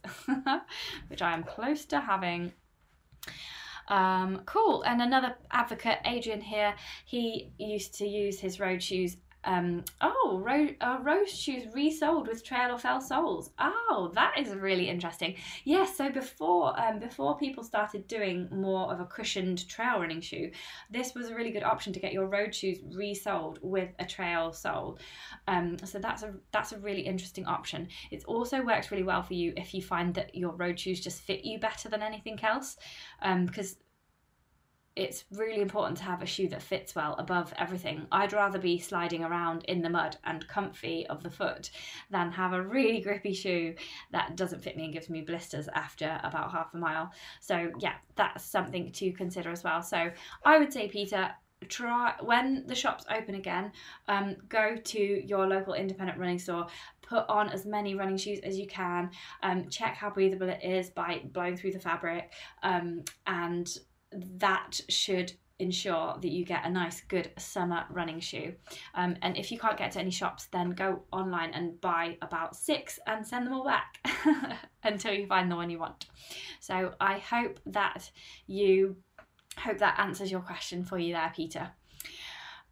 [1.09, 2.53] which I am close to having.
[3.88, 4.83] Um, cool.
[4.83, 6.74] And another advocate, Adrian here,
[7.07, 12.44] he used to use his road shoes um, oh, ro- uh, rose shoes resold with
[12.44, 13.50] trail or fell soles.
[13.59, 15.37] Oh, that is really interesting.
[15.64, 20.50] Yes, so before um, before people started doing more of a cushioned trail running shoe,
[20.90, 24.52] this was a really good option to get your road shoes resold with a trail
[24.52, 24.98] sole.
[25.46, 27.88] Um, so that's a that's a really interesting option.
[28.11, 31.22] It also works really well for you if you find that your road shoes just
[31.22, 32.76] fit you better than anything else,
[33.20, 33.78] because um,
[34.96, 38.07] it's really important to have a shoe that fits well above everything.
[38.12, 41.70] I'd rather be sliding around in the mud and comfy of the foot
[42.11, 43.74] than have a really grippy shoe
[44.12, 47.11] that doesn't fit me and gives me blisters after about half a mile.
[47.40, 49.83] So, yeah, that's something to consider as well.
[49.83, 50.11] So,
[50.44, 51.30] I would say, Peter,
[51.68, 53.72] try when the shops open again
[54.09, 56.66] um, go to your local independent running store
[57.00, 59.11] put on as many running shoes as you can
[59.42, 63.78] um, check how breathable it is by blowing through the fabric um, and
[64.38, 68.55] that should ensure that you get a nice good summer running shoe.
[68.94, 72.57] Um, and if you can't get to any shops then go online and buy about
[72.57, 74.00] six and send them all back
[74.83, 76.07] until you find the one you want.
[76.61, 78.11] So i hope that
[78.46, 78.96] you
[79.59, 81.70] hope that answers your question for you there peter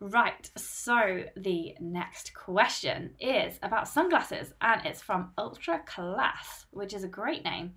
[0.05, 7.05] Right, so the next question is about sunglasses and it's from Ultra Class, which is
[7.05, 7.75] a great name.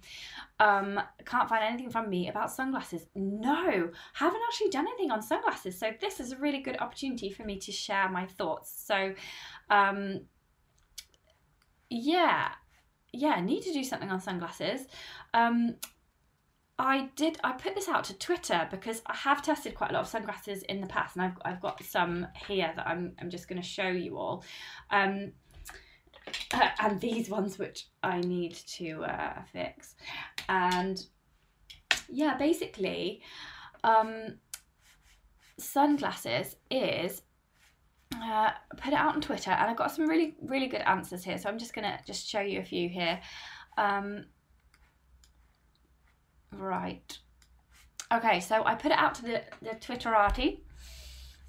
[0.59, 3.05] Um, can't find anything from me about sunglasses.
[3.13, 7.43] No, haven't actually done anything on sunglasses, so this is a really good opportunity for
[7.43, 8.73] me to share my thoughts.
[8.75, 9.13] So,
[9.69, 10.21] um,
[11.91, 12.53] yeah,
[13.13, 14.87] yeah, need to do something on sunglasses.
[15.35, 15.75] Um,
[16.77, 17.37] I did.
[17.43, 20.63] I put this out to Twitter because I have tested quite a lot of sunglasses
[20.63, 23.67] in the past, and I've I've got some here that I'm I'm just going to
[23.67, 24.43] show you all,
[24.91, 25.31] um,
[26.53, 29.95] uh, and these ones which I need to uh, fix,
[30.49, 31.01] and
[32.09, 33.21] yeah, basically,
[33.85, 34.39] um,
[35.57, 37.21] sunglasses is
[38.21, 41.37] uh, put it out on Twitter, and I've got some really really good answers here.
[41.37, 43.21] So I'm just gonna just show you a few here.
[43.77, 44.25] Um,
[46.51, 47.17] Right.
[48.11, 50.59] Okay, so I put it out to the, the Twitterati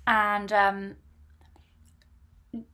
[0.07, 0.97] and um,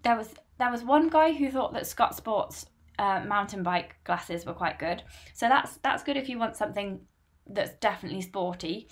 [0.02, 2.66] there was there was one guy who thought that Scott Sports
[2.98, 5.02] uh, mountain bike glasses were quite good.
[5.34, 7.00] So that's that's good if you want something
[7.48, 8.88] that's definitely sporty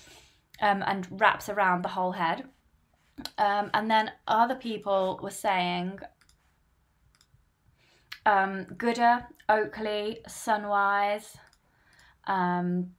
[0.60, 2.44] um, and wraps around the whole head.
[3.38, 5.98] Um, and then other people were saying
[8.26, 11.36] um, Goodr, Oakley, Sunwise,
[12.26, 12.90] um,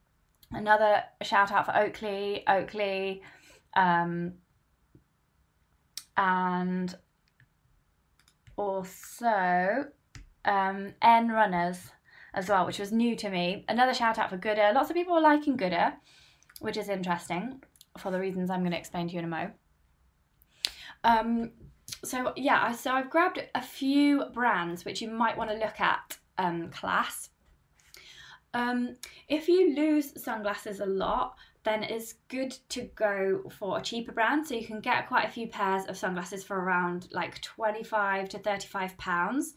[0.51, 3.21] another shout out for Oakley, Oakley,
[3.75, 4.33] um,
[6.17, 6.95] and
[8.55, 9.85] also
[10.45, 11.91] um, N Runners
[12.33, 13.65] as well, which was new to me.
[13.67, 14.73] Another shout out for Goodr.
[14.73, 15.93] Lots of people are liking Goodr,
[16.59, 17.61] which is interesting
[17.97, 19.51] for the reasons I'm going to explain to you in a mo.
[21.03, 21.51] Um,
[22.03, 26.17] so yeah, so I've grabbed a few brands which you might want to look at
[26.37, 27.29] um, class
[28.53, 28.95] um,
[29.27, 34.47] if you lose sunglasses a lot, then it's good to go for a cheaper brand.
[34.47, 38.39] So you can get quite a few pairs of sunglasses for around like 25 to
[38.39, 39.53] 35 pounds.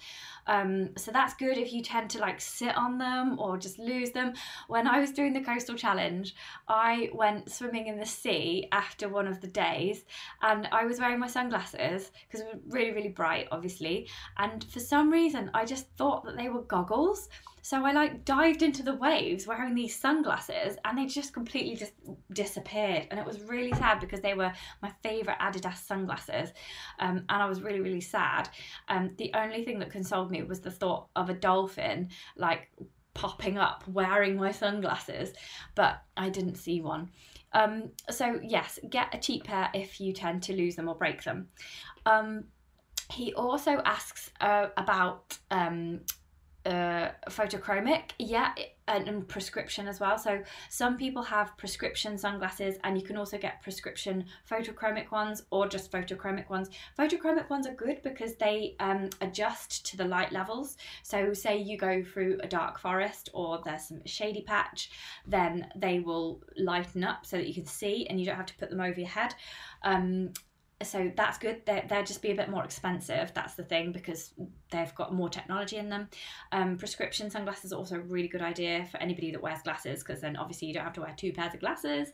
[0.47, 4.11] Um, so that's good if you tend to like sit on them or just lose
[4.11, 4.35] them.
[4.69, 6.35] When I was doing the coastal challenge,
[6.69, 10.05] I went swimming in the sea after one of the days
[10.43, 14.09] and I was wearing my sunglasses because it was really, really bright, obviously.
[14.37, 17.31] And for some reason, I just thought that they were goggles.
[17.65, 21.95] So I like dived into the waves wearing these sunglasses and they just completely just
[22.31, 23.07] disappeared.
[23.11, 26.53] And it was really sad because they were my favourite Adidas sunglasses.
[26.99, 28.51] Um, and I was really, really sad.
[28.89, 32.71] Um, the only thing that consoled me was the thought of a dolphin like
[33.15, 35.33] popping up wearing my sunglasses,
[35.75, 37.09] but I didn't see one.
[37.55, 41.23] Um, so, yes, get a cheap pair if you tend to lose them or break
[41.23, 41.49] them.
[42.05, 42.45] Um,
[43.11, 46.01] he also asks uh, about um,
[46.67, 48.53] uh, photochromic, yeah,
[48.89, 50.19] and, and, prescription as well.
[50.19, 55.69] So some people have prescription sunglasses, and you can also get prescription photochromic ones or
[55.69, 56.71] just photochromic ones.
[56.99, 60.77] Photochromic ones are good because they um, adjust to the light levels.
[61.03, 64.91] So say you go through a dark forest or there's some shady patch,
[65.27, 68.57] then they will lighten up so that you can see, and you don't have to
[68.57, 69.35] put them over your head.
[69.83, 70.31] Um,
[70.83, 71.63] so that's good.
[71.67, 73.33] They're, they'll just be a bit more expensive.
[73.35, 74.33] That's the thing because
[74.71, 76.09] they've got more technology in them.
[76.53, 80.21] Um, prescription sunglasses are also a really good idea for anybody that wears glasses because
[80.21, 82.09] then obviously you don't have to wear two pairs of glasses.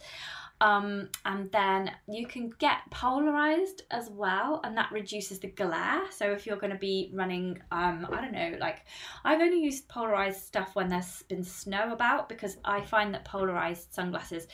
[0.60, 6.02] Um, and then you can get polarized as well, and that reduces the glare.
[6.10, 8.84] So if you're going to be running, um, I don't know, like
[9.24, 13.94] I've only used polarized stuff when there's been snow about because I find that polarized
[13.94, 14.46] sunglasses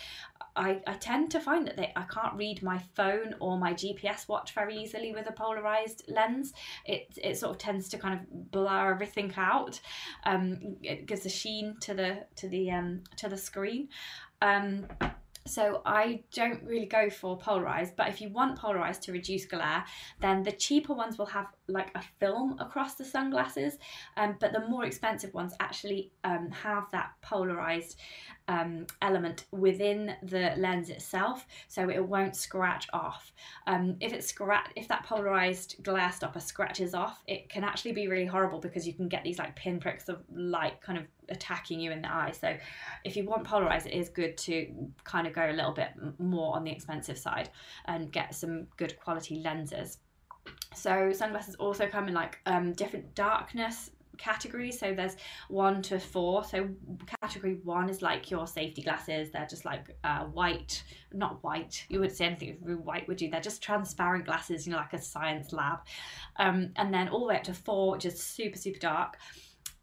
[0.57, 4.27] I, I tend to find that they, I can't read my phone or my GPS
[4.27, 6.55] watch very easily with a polarized lens.
[6.87, 9.79] It, it sort of tends to kind of blur everything out.
[10.25, 13.89] Um, it gives a sheen to the to the um, to the screen.
[14.41, 14.87] Um,
[15.47, 19.85] so I don't really go for polarized, but if you want polarized to reduce glare,
[20.21, 23.79] then the cheaper ones will have like a film across the sunglasses,
[24.17, 27.99] um, but the more expensive ones actually um, have that polarized
[28.49, 33.33] um, element within the lens itself, so it won't scratch off.
[33.67, 38.07] Um, if it's scratch, if that polarized glare stopper scratches off, it can actually be
[38.07, 41.91] really horrible because you can get these like pinpricks of light kind of attacking you
[41.91, 42.33] in the eye.
[42.39, 42.57] So,
[43.05, 46.55] if you want polarized, it is good to kind of go a little bit more
[46.55, 47.51] on the expensive side
[47.87, 49.99] and get some good quality lenses.
[50.77, 54.79] So sunglasses also come in like um, different darkness categories.
[54.79, 55.17] So there's
[55.49, 56.45] one to four.
[56.45, 56.69] So
[57.21, 59.31] category one is like your safety glasses.
[59.31, 61.85] They're just like uh, white, not white.
[61.89, 63.31] You wouldn't say anything white, would you?
[63.31, 65.81] They're just transparent glasses, you know, like a science lab.
[66.37, 69.19] Um, and then all the way up to four, which is super super dark.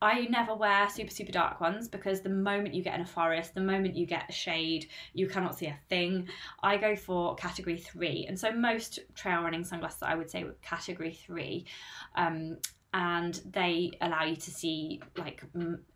[0.03, 3.55] I never wear super, super dark ones because the moment you get in a forest,
[3.55, 6.27] the moment you get a shade, you cannot see a thing.
[6.61, 8.25] I go for category three.
[8.27, 11.67] And so most trail running sunglasses, I would say, were category three.
[12.15, 12.57] Um,
[12.93, 15.43] and they allow you to see like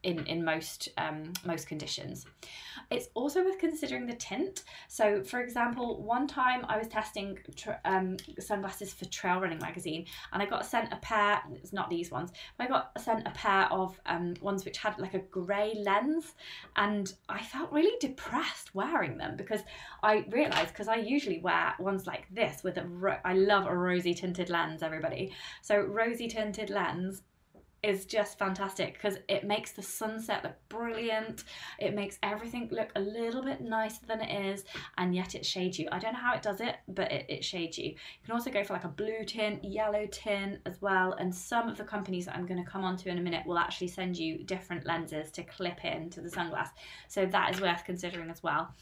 [0.03, 2.25] in in most um, most conditions.
[2.89, 4.63] It's also worth considering the tint.
[4.87, 7.37] So, for example, one time I was testing
[7.85, 11.41] um, sunglasses for Trail Running magazine, and I got sent a pair.
[11.55, 15.13] It's not these ones, I got sent a pair of um, ones which had like
[15.13, 16.33] a grey lens,
[16.75, 19.61] and I felt really depressed wearing them because
[20.01, 22.85] I realised because I usually wear ones like this with a.
[22.85, 25.33] Ro- I love a rosy tinted lens, everybody.
[25.61, 26.86] So rosy tinted lens
[27.83, 31.43] is just fantastic because it makes the sunset look brilliant.
[31.79, 34.65] It makes everything look a little bit nicer than it is,
[34.97, 35.87] and yet it shades you.
[35.91, 37.89] I don't know how it does it, but it, it shades you.
[37.89, 37.95] You
[38.25, 41.77] can also go for like a blue tint, yellow tint as well, and some of
[41.77, 44.17] the companies that I'm going to come on to in a minute will actually send
[44.17, 46.69] you different lenses to clip in to the sunglass.
[47.07, 48.73] So that is worth considering as well.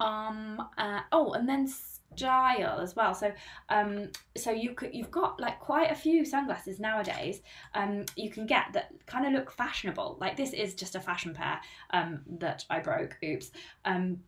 [0.00, 1.68] Um, uh, oh, and then
[2.16, 3.14] style as well.
[3.14, 3.32] So
[3.68, 7.42] um, so you could you've got like quite a few sunglasses nowadays.
[7.74, 10.18] Um, you can get that kind of look fashionable.
[10.20, 13.16] Like this is just a fashion pair um that I broke.
[13.24, 13.50] Oops.
[13.84, 14.20] Um,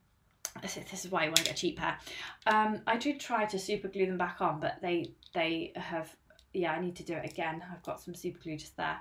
[0.63, 1.99] this is why you want to get a cheap pair.
[2.47, 6.15] Um, I did try to super glue them back on, but they they have
[6.53, 6.73] yeah.
[6.73, 7.63] I need to do it again.
[7.71, 8.99] I've got some super glue just there,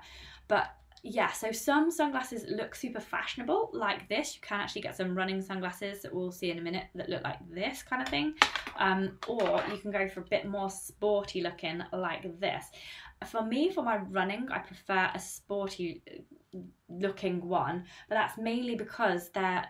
[0.48, 0.74] but
[1.06, 4.34] yeah, so some sunglasses look super fashionable like this.
[4.34, 7.22] You can actually get some running sunglasses that we'll see in a minute that look
[7.22, 8.32] like this kind of thing.
[8.78, 12.64] Um, or you can go for a bit more sporty looking like this.
[13.26, 18.74] For me, for my running, I prefer a sporty uh, looking one, but that's mainly
[18.74, 19.66] because they're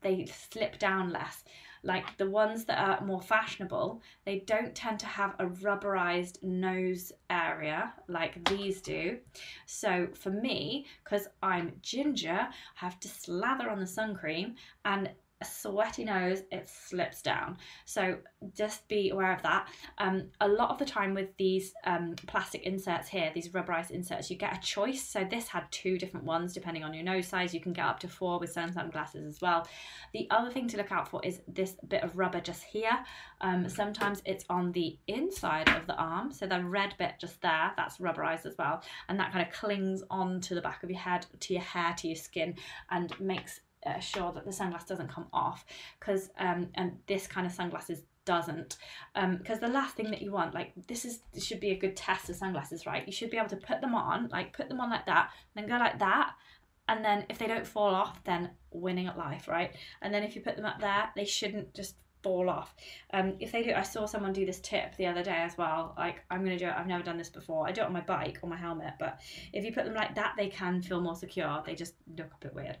[0.00, 1.44] they slip down less
[1.82, 7.12] like the ones that are more fashionable, they don't tend to have a rubberized nose
[7.30, 9.18] area like these do.
[9.66, 15.10] So for me, because I'm ginger, I have to slather on the sun cream and
[15.40, 17.56] a sweaty nose, it slips down.
[17.86, 18.18] So
[18.54, 19.68] just be aware of that.
[19.98, 24.30] Um, a lot of the time with these um, plastic inserts here, these rubberized inserts,
[24.30, 25.02] you get a choice.
[25.02, 27.54] So this had two different ones depending on your nose size.
[27.54, 29.66] You can get up to four with some sunglasses as well.
[30.12, 32.98] The other thing to look out for is this bit of rubber just here.
[33.40, 36.32] Um, sometimes it's on the inside of the arm.
[36.32, 38.82] So the red bit just there, that's rubberized as well.
[39.08, 42.08] And that kind of clings onto the back of your head, to your hair, to
[42.08, 42.56] your skin,
[42.90, 45.64] and makes uh, sure that the sunglass doesn't come off
[45.98, 48.76] because um and this kind of sunglasses doesn't.
[49.14, 51.78] Um because the last thing that you want like this is this should be a
[51.78, 53.06] good test of sunglasses right?
[53.06, 55.66] You should be able to put them on like put them on like that then
[55.66, 56.32] go like that
[56.88, 59.74] and then if they don't fall off then winning at life right?
[60.02, 62.74] And then if you put them up there they shouldn't just fall off.
[63.12, 65.94] Um, if they do, I saw someone do this tip the other day as well.
[65.96, 66.74] Like I'm gonna do it.
[66.76, 67.66] I've never done this before.
[67.66, 69.20] I do it on my bike or my helmet, but
[69.52, 71.62] if you put them like that, they can feel more secure.
[71.64, 72.78] They just look a bit weird.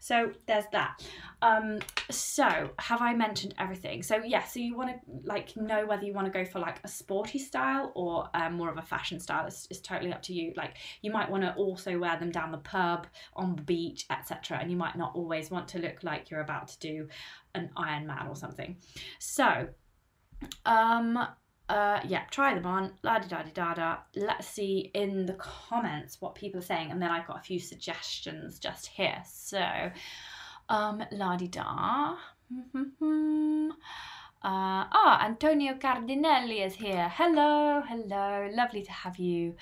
[0.00, 1.02] So there's that.
[1.40, 4.02] Um, so have I mentioned everything?
[4.02, 4.44] So yeah.
[4.44, 7.38] So you want to like know whether you want to go for like a sporty
[7.38, 9.46] style or um, more of a fashion style.
[9.46, 10.52] It's, it's totally up to you.
[10.56, 14.58] Like you might want to also wear them down the pub, on the beach, etc.
[14.60, 17.08] And you might not always want to look like you're about to do
[17.54, 18.76] an Iron Man or something.
[19.18, 19.68] So,
[20.66, 21.16] um,
[21.68, 22.92] uh, yeah, try them on.
[23.02, 23.98] La di da di da da.
[24.14, 27.58] Let's see in the comments what people are saying, and then I've got a few
[27.58, 29.22] suggestions just here.
[29.26, 29.90] So,
[30.68, 32.16] um, la di da.
[34.44, 37.08] Uh, ah, Antonio Cardinelli is here.
[37.14, 39.54] Hello, hello, lovely to have you.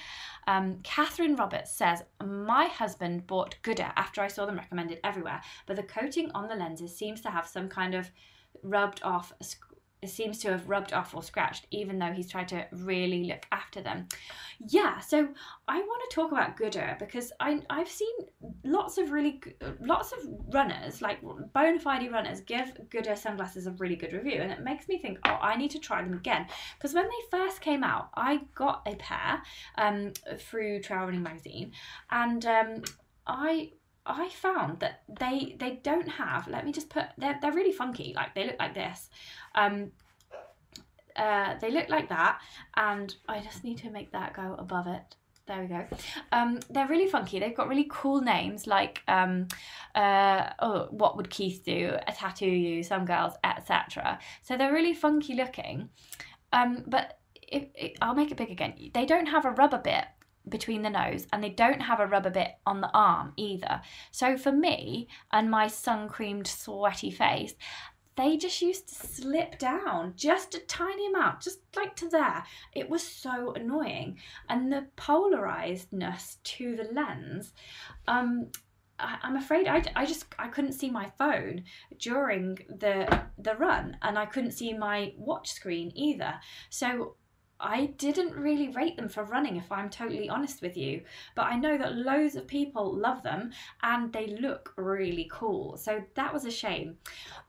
[0.47, 5.77] Um, Catherine Roberts says, My husband bought Goodr after I saw them recommended everywhere, but
[5.77, 8.11] the coating on the lenses seems to have some kind of
[8.63, 9.35] rubbed off
[10.09, 13.83] seems to have rubbed off or scratched, even though he's tried to really look after
[13.83, 14.07] them.
[14.69, 15.29] Yeah, so
[15.69, 18.13] I want to talk about Goodr because I I've seen
[18.65, 19.41] lots of really
[19.81, 20.19] lots of
[20.53, 21.21] runners like
[21.53, 25.19] bona fide runners give Goodr sunglasses a really good review, and it makes me think,
[25.27, 26.47] oh, I need to try them again
[26.79, 29.43] because when they first came out, I got a pair
[29.77, 31.73] um, through Trail Running magazine,
[32.11, 32.83] and um,
[33.27, 33.73] I
[34.07, 36.49] I found that they they don't have.
[36.49, 37.07] Let me just put.
[37.19, 38.13] They're they're really funky.
[38.15, 39.11] Like they look like this.
[39.55, 39.93] Um,
[41.17, 42.41] uh, they look like that,
[42.77, 45.17] and I just need to make that go above it.
[45.47, 45.85] There we go.
[46.31, 47.41] Um, they're really funky.
[47.41, 49.49] They've got really cool names like um,
[49.95, 51.97] uh, oh, what would Keith do?
[52.07, 54.19] A tattoo you, some girls, etc.
[54.43, 55.91] So they're really funky looking.
[56.53, 58.75] Um, but if, if, I'll make it big again.
[58.95, 60.05] They don't have a rubber bit
[60.49, 63.81] between the nose and they don't have a rubber bit on the arm either.
[64.11, 67.55] So for me and my sun creamed sweaty face,
[68.17, 72.45] they just used to slip down just a tiny amount, just like to there.
[72.75, 74.19] It was so annoying.
[74.49, 77.53] And the polarizedness to the lens,
[78.09, 78.49] um,
[78.99, 81.65] I, I'm afraid I, I just I couldn't see my phone
[81.99, 86.35] during the the run and I couldn't see my watch screen either.
[86.69, 87.17] So
[87.61, 91.03] I didn't really rate them for running, if I'm totally honest with you.
[91.35, 95.77] But I know that loads of people love them and they look really cool.
[95.77, 96.97] So that was a shame.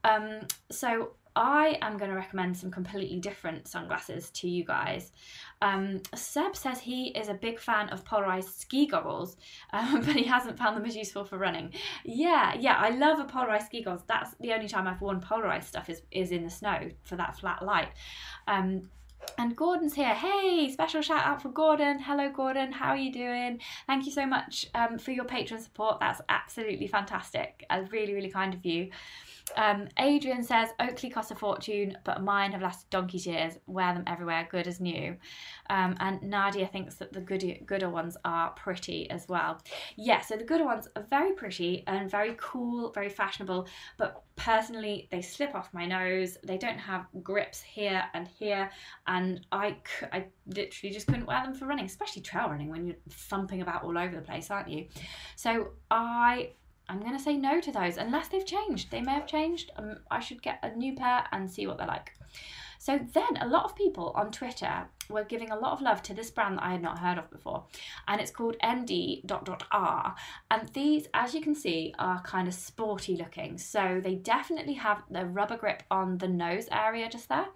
[0.04, 5.14] Um, so I am going to recommend some completely different sunglasses to you guys.
[5.62, 9.38] Um, Seb says he is a big fan of polarized ski goggles,
[9.74, 11.74] um, but he hasn't found them as useful for running.
[12.04, 14.04] Yeah, yeah, I love a polarized ski goggles.
[14.08, 17.38] That's the only time I've worn polarized stuff is, is in the snow for that
[17.40, 17.90] flat light.
[18.48, 18.90] Um,
[19.38, 20.14] and Gordon's here.
[20.14, 22.00] Hey, special shout out for Gordon.
[22.00, 22.72] Hello, Gordon.
[22.72, 23.60] How are you doing?
[23.88, 26.00] Thank you so much um, for your patron support.
[26.00, 27.66] That's absolutely fantastic.
[27.70, 28.90] Uh, really, really kind of you.
[29.58, 33.58] Um, Adrian says Oakley cost a fortune, but mine have lasted donkey's years.
[33.68, 35.16] Wear them everywhere, good as new.
[35.70, 39.62] Um, and Nadia thinks that the Goodr, Goodr ones are pretty as well.
[39.96, 43.68] Yeah, so the Goodr ones are very pretty and very cool, very fashionable.
[43.98, 46.38] But personally, they slip off my nose.
[46.44, 48.70] They don't have grips here and here,
[49.08, 49.78] and I,
[50.12, 53.84] I literally just couldn't wear them for running, especially trail running when you're thumping about
[53.84, 54.88] all over the place, aren't you?
[55.36, 56.52] So I
[56.92, 58.92] I'm going to say no to those unless they've changed.
[58.92, 59.72] They may have changed.
[59.78, 62.12] Um, I should get a new pair and see what they're like.
[62.80, 66.14] So then a lot of people on Twitter were giving a lot of love to
[66.14, 67.66] this brand that I had not heard of before.
[68.08, 70.16] And it's called ND.R.
[70.50, 73.58] And these, as you can see, are kind of sporty looking.
[73.58, 77.48] So they definitely have the rubber grip on the nose area just there.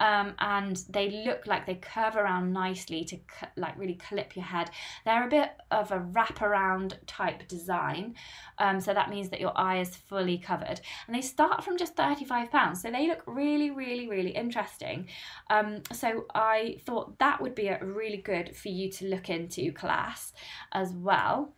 [0.00, 3.18] Um, and they look like they curve around nicely to
[3.56, 4.70] like really clip your head.
[5.04, 8.14] They're a bit of a wraparound type design.
[8.58, 10.80] Um, so that means that your eye is fully covered.
[11.06, 12.76] And they start from just £35.
[12.76, 15.08] So they look really, really, really interesting.
[15.50, 19.72] Um, so I thought that would be a really good for you to look into
[19.72, 20.32] class
[20.72, 21.54] as well.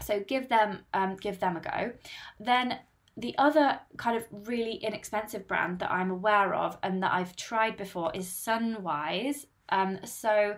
[0.00, 1.92] So give them um, give them a go.
[2.40, 2.78] Then
[3.16, 7.76] the other kind of really inexpensive brand that I'm aware of and that I've tried
[7.76, 9.46] before is Sunwise.
[9.68, 10.56] Um, so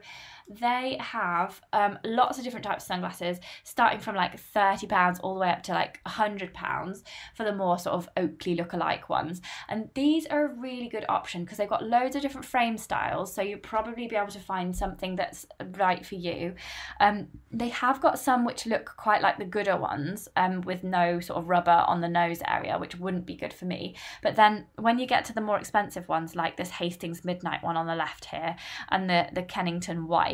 [0.48, 5.40] they have um, lots of different types of sunglasses, starting from like £30 all the
[5.40, 7.02] way up to like £100
[7.34, 9.40] for the more sort of Oakley look-alike ones.
[9.68, 13.34] And these are a really good option because they've got loads of different frame styles,
[13.34, 15.46] so you'll probably be able to find something that's
[15.78, 16.54] right for you.
[17.00, 21.20] Um, they have got some which look quite like the Goodr ones um, with no
[21.20, 23.96] sort of rubber on the nose area, which wouldn't be good for me.
[24.22, 27.76] But then when you get to the more expensive ones, like this Hastings Midnight one
[27.76, 28.56] on the left here
[28.90, 30.33] and the, the Kennington White,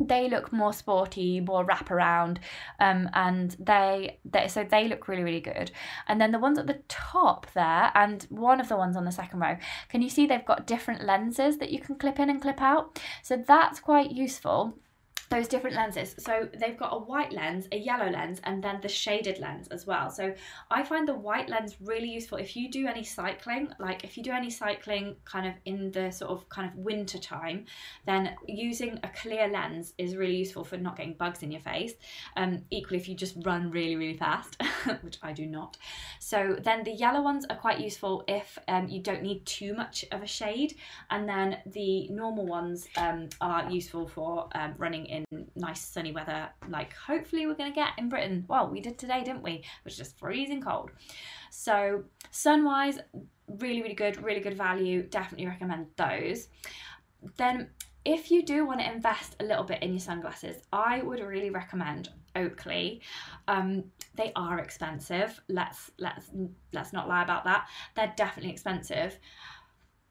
[0.00, 2.38] they look more sporty, more wraparound,
[2.78, 5.70] um, and they, they so they look really really good.
[6.08, 9.12] And then the ones at the top there, and one of the ones on the
[9.12, 9.56] second row,
[9.88, 13.00] can you see they've got different lenses that you can clip in and clip out?
[13.22, 14.78] So that's quite useful
[15.30, 16.16] those different lenses.
[16.18, 19.86] So they've got a white lens, a yellow lens, and then the shaded lens as
[19.86, 20.10] well.
[20.10, 20.34] So
[20.70, 24.24] I find the white lens really useful if you do any cycling, like if you
[24.24, 27.66] do any cycling kind of in the sort of kind of winter time,
[28.06, 31.94] then using a clear lens is really useful for not getting bugs in your face.
[32.36, 34.60] Um, equally, if you just run really, really fast,
[35.02, 35.76] which I do not.
[36.18, 40.04] So then the yellow ones are quite useful if um, you don't need too much
[40.10, 40.74] of a shade.
[41.08, 46.12] And then the normal ones um, are useful for um, running in in nice sunny
[46.12, 48.44] weather, like hopefully we're going to get in Britain.
[48.48, 49.52] Well, we did today, didn't we?
[49.52, 50.90] It was just freezing cold.
[51.50, 53.00] So, Sunwise,
[53.58, 55.02] really, really good, really good value.
[55.02, 56.48] Definitely recommend those.
[57.36, 57.70] Then,
[58.04, 61.50] if you do want to invest a little bit in your sunglasses, I would really
[61.50, 63.02] recommend Oakley.
[63.46, 65.40] Um, they are expensive.
[65.48, 66.30] Let's let's
[66.72, 67.68] let's not lie about that.
[67.94, 69.18] They're definitely expensive,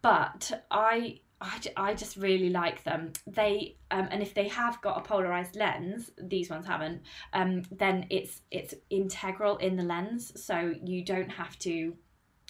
[0.02, 3.14] but I I, I just really like them.
[3.26, 7.02] They um, and if they have got a polarized lens, these ones haven't.
[7.34, 11.96] Um, then it's it's integral in the lens, so you don't have to.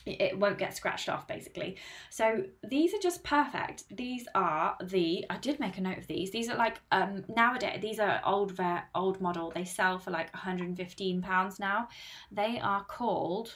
[0.06, 1.76] It won't get scratched off basically.
[2.10, 3.84] So these are just perfect.
[3.96, 6.32] These are the I did make a note of these.
[6.32, 8.60] These are like um nowadays these are old
[8.96, 9.52] old model.
[9.54, 11.90] They sell for like 115 pounds now.
[12.32, 13.54] They are called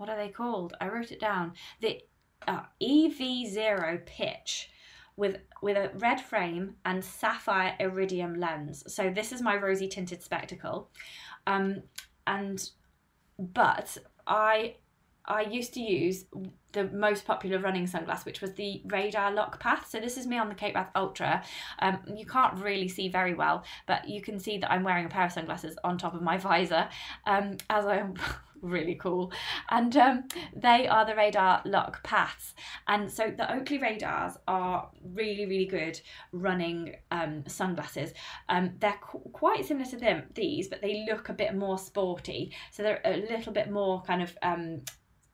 [0.00, 0.74] what are they called?
[0.80, 1.52] I wrote it down.
[1.82, 2.00] The
[2.46, 4.70] uh, EVZero Pitch
[5.16, 8.82] with with a red frame and sapphire iridium lens.
[8.92, 10.90] So this is my rosy tinted spectacle,
[11.46, 11.82] um,
[12.26, 12.70] and
[13.38, 14.76] but I
[15.26, 16.24] I used to use
[16.72, 19.88] the most popular running sunglass, which was the Radar Lock Path.
[19.88, 21.42] So this is me on the Cape Wrath Ultra.
[21.80, 25.08] Um, you can't really see very well, but you can see that I'm wearing a
[25.08, 26.88] pair of sunglasses on top of my visor,
[27.26, 28.14] um, as I'm
[28.62, 29.32] really cool.
[29.70, 32.54] And um, they are the radar lock paths.
[32.86, 36.00] And so the Oakley radars are really, really good
[36.32, 38.12] running um, sunglasses.
[38.48, 42.54] Um, they're qu- quite similar to them, these, but they look a bit more sporty.
[42.70, 44.82] So they're a little bit more kind of um,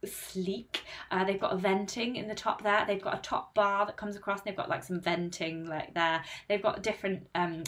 [0.05, 0.83] sleek.
[1.11, 2.85] Uh, they've got a venting in the top there.
[2.87, 4.43] They've got a top bar that comes across.
[4.43, 6.23] They've got like some venting like there.
[6.49, 7.65] They've got different um,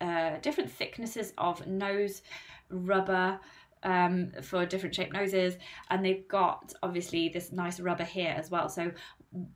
[0.00, 2.22] uh, different thicknesses of nose
[2.70, 3.40] rubber
[3.82, 5.56] um, for different shaped noses,
[5.90, 8.68] and they've got obviously this nice rubber here as well.
[8.68, 8.92] So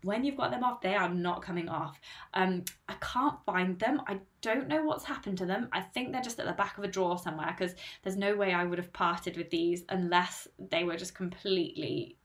[0.03, 2.01] when you've got them off, they are not coming off.
[2.35, 4.03] Um, I can't find them.
[4.07, 5.68] I don't know what's happened to them.
[5.73, 8.53] I think they're just at the back of a drawer somewhere because there's no way
[8.53, 12.16] I would have parted with these unless they were just completely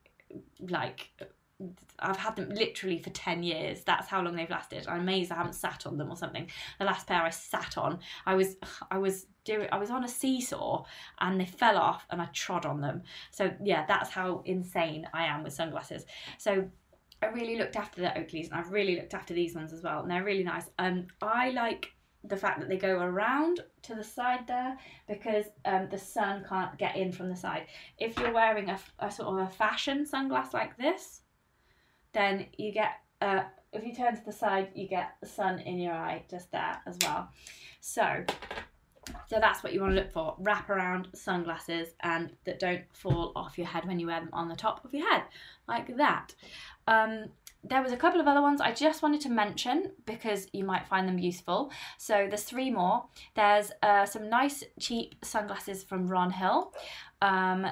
[0.59, 1.09] like
[1.99, 3.83] I've had them literally for 10 years.
[3.83, 4.87] That's how long they've lasted.
[4.87, 6.47] I'm amazed I haven't sat on them or something.
[6.77, 8.57] The last pair I sat on, I was
[8.91, 10.83] I was doing I was on a seesaw
[11.19, 13.03] and they fell off and I trod on them.
[13.31, 16.05] So yeah, that's how insane I am with sunglasses.
[16.37, 16.69] So
[17.21, 20.01] I really looked after the Oakleys and I've really looked after these ones as well.
[20.01, 20.69] And they're really nice.
[20.77, 21.91] Um I like
[22.23, 24.77] the fact that they go around to the side there
[25.07, 27.67] because um, the sun can't get in from the side.
[27.99, 31.21] If you're wearing a, a sort of a fashion sunglass like this,
[32.17, 35.77] then you get, uh, if you turn to the side, you get the sun in
[35.77, 37.29] your eye just there as well.
[37.79, 38.23] So,
[39.29, 40.35] so that's what you want to look for.
[40.39, 44.49] Wrap around sunglasses and that don't fall off your head when you wear them on
[44.49, 45.23] the top of your head,
[45.67, 46.33] like that.
[46.87, 47.25] Um,
[47.69, 50.87] there was a couple of other ones I just wanted to mention because you might
[50.87, 51.71] find them useful.
[51.97, 53.05] So there's three more.
[53.35, 56.73] There's uh, some nice cheap sunglasses from Ron Hill.
[57.21, 57.67] Um,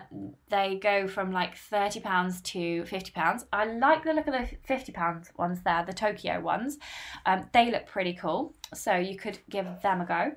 [0.50, 3.46] they go from like £30 to £50.
[3.54, 6.80] I like the look of the £50 ones there, the Tokyo ones.
[7.26, 10.32] Um, they look pretty cool, so you could give them a go.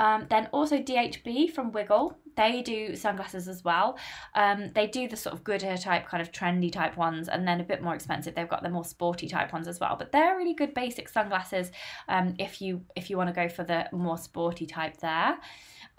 [0.00, 2.16] Um, then also DHB from Wiggle.
[2.36, 3.98] They do sunglasses as well.
[4.34, 7.60] Um, they do the sort of Goodr type, kind of trendy type ones, and then
[7.60, 8.34] a bit more expensive.
[8.34, 9.96] They've got the more sporty type ones as well.
[9.98, 11.70] But they're really good basic sunglasses
[12.08, 15.38] um, if you if you want to go for the more sporty type there.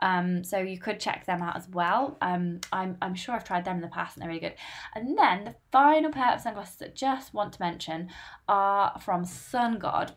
[0.02, 2.18] Um, so you could check them out as well.
[2.22, 4.56] Um, I'm, I'm sure I've tried them in the past and they're really good.
[4.96, 8.10] And then the final pair of sunglasses that I just want to mention
[8.48, 10.14] are from Sun God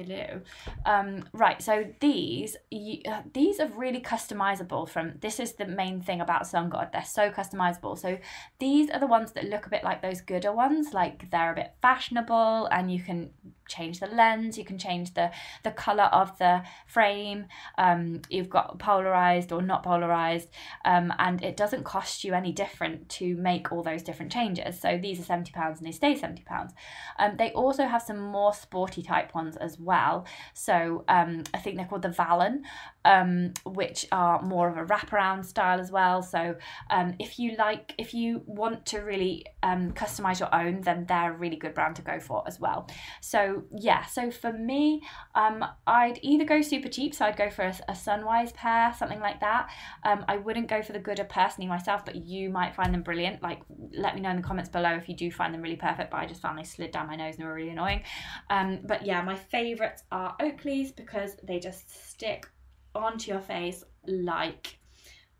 [0.00, 0.40] hello
[0.86, 6.00] um, right so these you, uh, these are really customizable from this is the main
[6.00, 6.90] thing about sun god.
[6.92, 7.98] They're so customizable.
[7.98, 8.18] So
[8.58, 11.54] these are the ones that look a bit like those Goodr ones like they're a
[11.54, 13.30] bit fashionable and you can
[13.70, 15.30] change the lens you can change the
[15.62, 17.46] the color of the frame
[17.78, 20.48] um, you've got polarized or not polarized
[20.84, 24.80] um, and it doesn't cost you any different to make all those different changes.
[24.80, 26.72] So these are 70 pounds and they stay 70 pounds.
[27.18, 30.26] Um, they also have some more sporty type ones as well.
[30.54, 32.62] So um, I think they're called the Valen
[33.04, 36.56] um, which are more of a wraparound style as well so
[36.90, 41.32] um, if you like if you want to really um, customize your own then they're
[41.32, 42.88] a really good brand to go for as well
[43.20, 45.02] so yeah, so for me,
[45.34, 49.20] um, I'd either go super cheap, so I'd go for a, a Sunwise pair, something
[49.20, 49.70] like that.
[50.04, 53.42] Um, I wouldn't go for the Goodr personally myself, but you might find them brilliant.
[53.42, 56.10] Like, let me know in the comments below if you do find them really perfect.
[56.10, 58.02] But I just found they slid down my nose and were really annoying.
[58.48, 62.48] Um, but yeah, my favourites are Oakleys because they just stick
[62.94, 64.78] onto your face like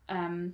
[0.09, 0.53] um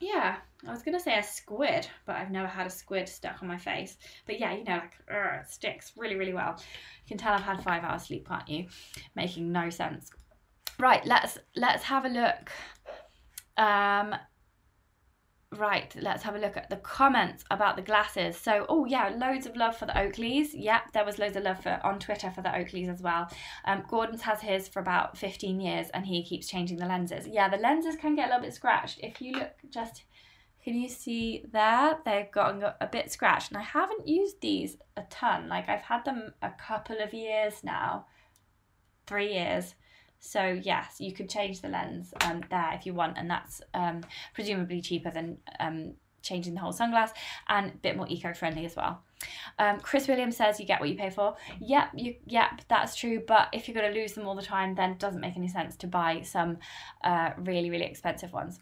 [0.00, 3.48] yeah, I was gonna say a squid, but I've never had a squid stuck on
[3.48, 3.96] my face.
[4.26, 6.56] But yeah, you know, like it sticks really, really well.
[6.58, 8.66] You can tell I've had five hours sleep, can't you?
[9.14, 10.10] Making no sense.
[10.78, 12.50] Right, let's let's have a look.
[13.56, 14.14] Um,
[15.56, 18.36] Right, let's have a look at the comments about the glasses.
[18.36, 20.48] So, oh yeah, loads of love for the Oakleys.
[20.52, 23.28] Yep, there was loads of love for on Twitter for the Oakleys as well.
[23.64, 27.28] Um, Gordon's has his for about 15 years and he keeps changing the lenses.
[27.28, 28.98] Yeah, the lenses can get a little bit scratched.
[29.02, 30.04] If you look just,
[30.64, 31.98] can you see there?
[32.04, 35.48] They've gotten a bit scratched and I haven't used these a ton.
[35.48, 38.06] Like I've had them a couple of years now,
[39.06, 39.74] three years.
[40.26, 44.00] So yes, you could change the lens um, there if you want, and that's um,
[44.32, 47.10] presumably cheaper than um, changing the whole sunglass
[47.48, 49.02] and a bit more eco-friendly as well.
[49.58, 51.36] Um, Chris Williams says you get what you pay for.
[51.60, 53.22] Yep, you, yep, that's true.
[53.26, 55.48] But if you're going to lose them all the time, then it doesn't make any
[55.48, 56.56] sense to buy some
[57.04, 58.60] uh, really, really expensive ones.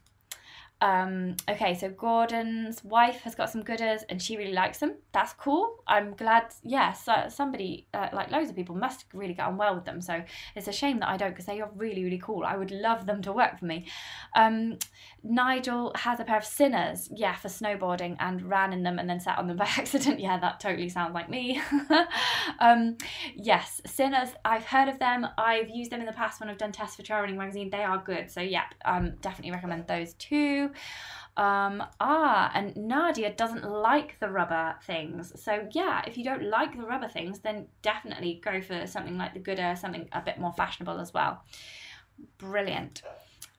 [0.82, 4.96] Um, okay, so Gordon's wife has got some Goodrs and she really likes them.
[5.12, 5.76] That's cool.
[5.86, 9.56] I'm glad, yes, yeah, so somebody, uh, like loads of people, must really get on
[9.56, 10.00] well with them.
[10.00, 10.20] So
[10.56, 12.42] it's a shame that I don't because they are really, really cool.
[12.44, 13.86] I would love them to work for me.
[14.34, 14.78] Um,
[15.22, 19.20] Nigel has a pair of Sinners, yeah, for snowboarding and ran in them and then
[19.20, 20.18] sat on them by accident.
[20.18, 21.62] Yeah, that totally sounds like me.
[22.58, 22.96] um,
[23.36, 25.28] yes, Sinners, I've heard of them.
[25.38, 27.70] I've used them in the past when I've done tests for Trail Running Magazine.
[27.70, 28.32] They are good.
[28.32, 30.71] So, yeah, um, definitely recommend those too.
[31.36, 35.32] Um, ah, and Nadia doesn't like the rubber things.
[35.42, 39.32] So yeah, if you don't like the rubber things, then definitely go for something like
[39.32, 41.42] the Goodr, something a bit more fashionable as well.
[42.38, 43.02] Brilliant.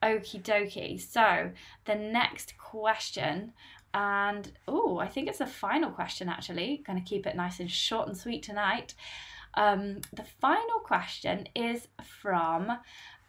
[0.02, 1.00] Okie dokie.
[1.00, 1.50] So
[1.84, 3.52] the next question,
[3.92, 6.82] and oh, I think it's the final question actually.
[6.86, 8.94] Going to keep it nice and short and sweet tonight.
[9.56, 12.70] Um, the final question is from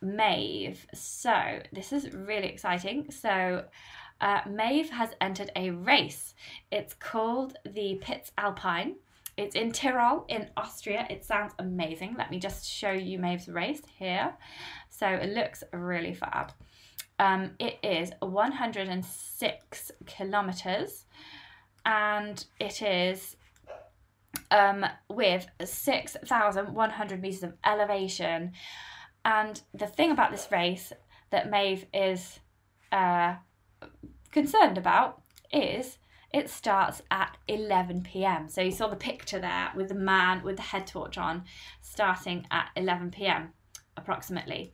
[0.05, 0.85] Maeve.
[0.93, 3.11] So this is really exciting.
[3.11, 3.65] So
[4.21, 6.35] uh, Maeve has entered a race.
[6.71, 8.95] It's called the Pitz Alpine.
[9.37, 11.05] It's in Tyrol in Austria.
[11.09, 12.15] It sounds amazing.
[12.17, 14.33] Let me just show you Maeve's race here.
[14.89, 16.53] So it looks really fab.
[17.19, 21.05] Um, it is 106 kilometers
[21.85, 23.35] and it is
[24.51, 28.53] um, with 6,100 meters of elevation.
[29.25, 30.93] And the thing about this race
[31.31, 32.39] that Maeve is
[32.91, 33.35] uh,
[34.31, 35.21] concerned about
[35.51, 35.97] is
[36.31, 38.47] it starts at 11 pm.
[38.49, 41.43] So you saw the picture there with the man with the head torch on
[41.81, 43.53] starting at 11 pm
[43.97, 44.73] approximately.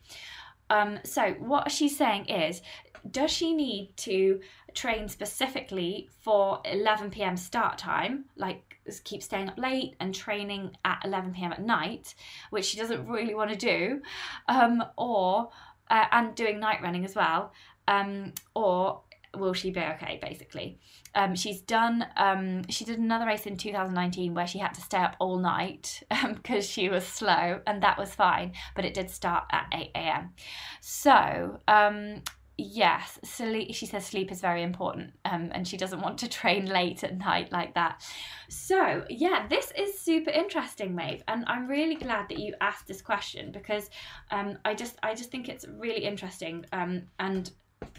[0.70, 2.62] Um, so what she's saying is,
[3.10, 4.42] does she need to
[4.74, 7.38] train specifically for 11 p.m.
[7.38, 8.71] start time, like
[9.04, 11.52] keep staying up late and training at 11 p.m.
[11.52, 12.16] at night,
[12.50, 14.02] which she doesn't really want to do,
[14.48, 15.50] um, or
[15.90, 17.52] uh, and doing night running as well,
[17.88, 19.02] um, or
[19.38, 20.78] will she be okay basically
[21.16, 24.98] um, she's done um, she did another race in 2019 where she had to stay
[24.98, 29.10] up all night because um, she was slow and that was fine but it did
[29.10, 30.34] start at 8 a.m
[30.82, 32.22] so um,
[32.58, 36.66] yes sleep she says sleep is very important um, and she doesn't want to train
[36.66, 38.04] late at night like that.
[38.50, 43.02] So yeah this is super interesting Maeve and I'm really glad that you asked this
[43.02, 43.90] question because
[44.32, 47.52] um, I just I just think it's really interesting um, and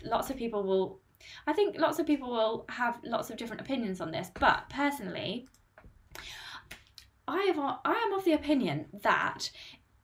[0.05, 1.01] lots of people will
[1.47, 5.49] I think lots of people will have lots of different opinions on this, but personally,
[7.29, 9.51] I have I am of the opinion that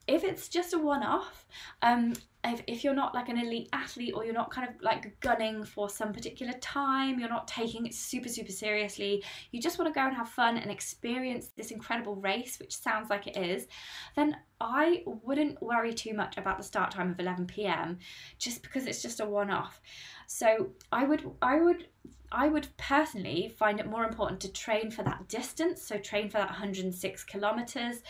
[0.06, 1.46] if it's just a one-off,
[1.82, 2.14] um,
[2.44, 5.64] if, if you're not like an elite athlete or you're not kind of like gunning
[5.64, 9.98] for some particular time, you're not taking it super, super seriously, you just want to
[9.98, 13.66] go and have fun and experience this incredible race, which sounds like it is,
[14.14, 17.98] then I wouldn't worry too much about the start time of 11 p.m.
[18.38, 19.80] just because it's just a one off.
[20.26, 21.88] So I would, I would
[22.30, 26.38] I would personally find it more important to train for that distance, so train for
[26.38, 28.02] that 106 kilometers,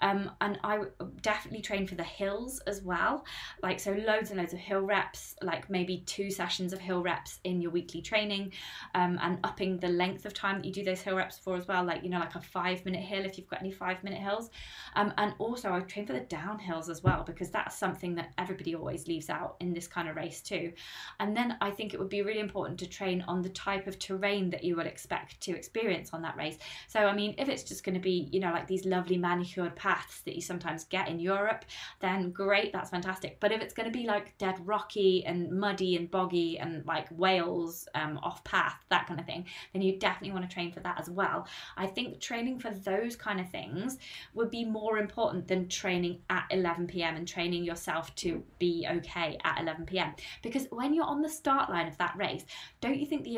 [0.00, 3.24] um, and I would definitely train for the hills as well.
[3.62, 7.40] Like so, loads and loads of hill reps, like maybe two sessions of hill reps
[7.44, 8.52] in your weekly training,
[8.94, 11.68] um, and upping the length of time that you do those hill reps for as
[11.68, 11.84] well.
[11.84, 14.50] Like you know, like a five minute hill if you've got any five minute hills,
[14.94, 18.74] um, and also I train for the downhills as well because that's something that everybody
[18.74, 20.72] always leaves out in this kind of race too.
[21.20, 23.98] And then I think it would be really important to train on the type of
[23.98, 26.56] terrain that you would expect to experience on that race.
[26.86, 29.74] So, I mean, if it's just going to be, you know, like these lovely manicured
[29.74, 31.64] paths that you sometimes get in Europe,
[32.00, 33.38] then great, that's fantastic.
[33.40, 37.08] But if it's going to be like dead rocky and muddy and boggy and like
[37.10, 40.80] Wales um, off path, that kind of thing, then you definitely want to train for
[40.80, 41.48] that as well.
[41.76, 43.98] I think training for those kind of things
[44.34, 49.38] would be more important than training at 11 pm and training yourself to be okay
[49.42, 50.14] at 11 pm.
[50.42, 52.44] Because when you're on the start line of that race,
[52.80, 53.36] don't you think the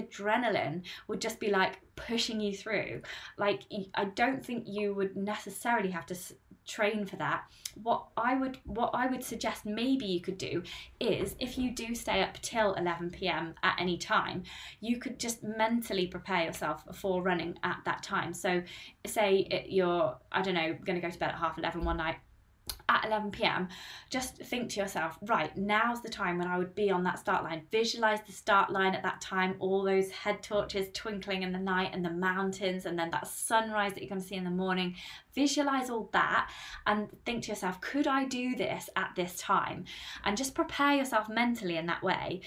[1.07, 3.03] would just be like pushing you through?
[3.37, 3.63] Like,
[3.95, 6.17] I don't think you would necessarily have to
[6.69, 7.45] train for that
[7.83, 10.63] what i would what i would suggest maybe you could do
[11.01, 14.43] is if you do stay up till 11 p.m at any time
[14.81, 18.63] you could just mentally prepare yourself for running at that time so
[19.07, 22.17] say you're i don't know going to go to bed at half 11 one night
[22.89, 23.69] at 11 pm,
[24.11, 27.45] just think to yourself, right, now's the time when I would be on that start
[27.45, 27.63] line.
[27.71, 31.91] Visualize the start line at that time, all those head torches twinkling in the night
[31.93, 34.95] and the mountains, and then that sunrise that you're going to see in the morning.
[35.35, 36.51] Visualize all that
[36.87, 39.85] and think to yourself, could I do this at this time?
[40.25, 42.41] And just prepare yourself mentally in that way.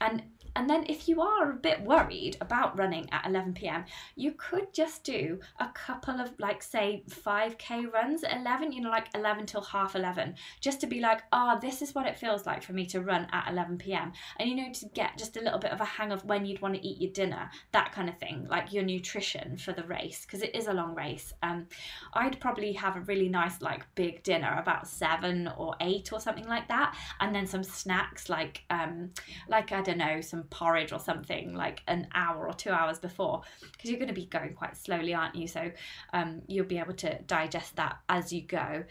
[0.00, 0.22] And
[0.56, 3.84] and then if you are a bit worried about running at 11 pm,
[4.14, 8.90] you could just do a couple of like say 5k runs at 11, you know,
[8.90, 12.18] like 11 till half 11, just to be like, ah, oh, this is what it
[12.18, 14.12] feels like for me to run at 11 pm.
[14.38, 16.62] And you know, to get just a little bit of a hang of when you'd
[16.62, 20.24] want to eat your dinner, that kind of thing, like your nutrition for the race,
[20.24, 21.32] because it is a long race.
[21.42, 21.66] Um,
[22.12, 26.46] I'd probably have a really nice like big dinner about seven or eight or something
[26.46, 29.10] like that, and then some snacks like um,
[29.48, 33.42] like I don't know, some porridge or something like an hour or two hours before
[33.72, 35.46] because you're going to be going quite slowly aren't you?
[35.46, 35.70] So
[36.12, 38.84] um, you'll be able to digest that as you go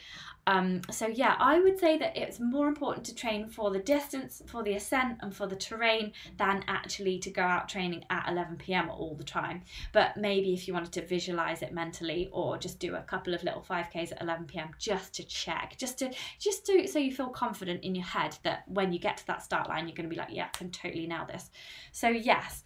[0.48, 4.42] um, so yeah i would say that it's more important to train for the distance
[4.48, 8.58] for the ascent and for the terrain than actually to go out training at 11
[8.58, 9.62] p.m all the time.
[9.92, 13.44] But maybe if you wanted to visualize it mentally or just do a couple of
[13.44, 17.30] little 5ks at 11 p.m just to check just to just to so you feel
[17.30, 20.14] confident in your head that when you get to that start line you're going to
[20.14, 21.50] be like yeah i can totally nail this.
[21.92, 22.64] So yes,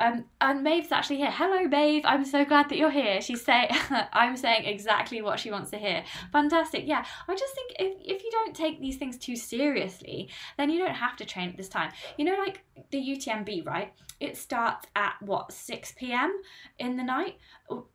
[0.00, 1.30] um, and Maeve's actually here.
[1.30, 2.04] Hello, Maeve.
[2.06, 3.20] I'm so glad that you're here.
[3.20, 3.68] She's saying,
[4.12, 6.02] I'm saying exactly what she wants to hear.
[6.32, 6.84] Fantastic.
[6.86, 10.78] Yeah, I just think if, if you don't take these things too seriously, then you
[10.78, 11.92] don't have to train at this time.
[12.16, 13.92] You know, like the UTMB, right?
[14.20, 16.40] It starts at what, 6 p.m.
[16.78, 17.38] in the night?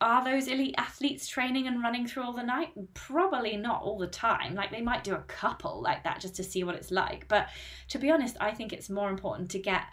[0.01, 2.69] Are those elite athletes training and running through all the night?
[2.95, 4.55] Probably not all the time.
[4.55, 7.27] Like they might do a couple like that just to see what it's like.
[7.27, 7.49] But
[7.89, 9.83] to be honest, I think it's more important to get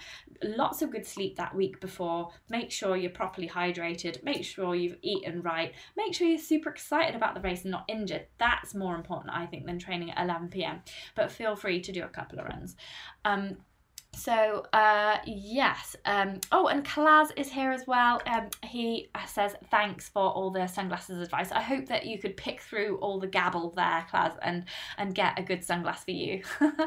[0.42, 2.30] lots of good sleep that week before.
[2.48, 4.22] Make sure you're properly hydrated.
[4.24, 5.72] Make sure you've eaten right.
[5.96, 8.26] Make sure you're super excited about the race and not injured.
[8.38, 10.82] That's more important, I think, than training at 11 p.m.
[11.14, 12.76] But feel free to do a couple of runs.
[13.24, 13.58] Um,
[14.14, 18.20] so uh, yes um, oh and Kalaz is here as well.
[18.26, 21.50] Um, he says thanks for all the sunglasses advice.
[21.50, 24.64] I hope that you could pick through all the gabble there Kalaz and
[24.98, 26.42] and get a good sunglass for you.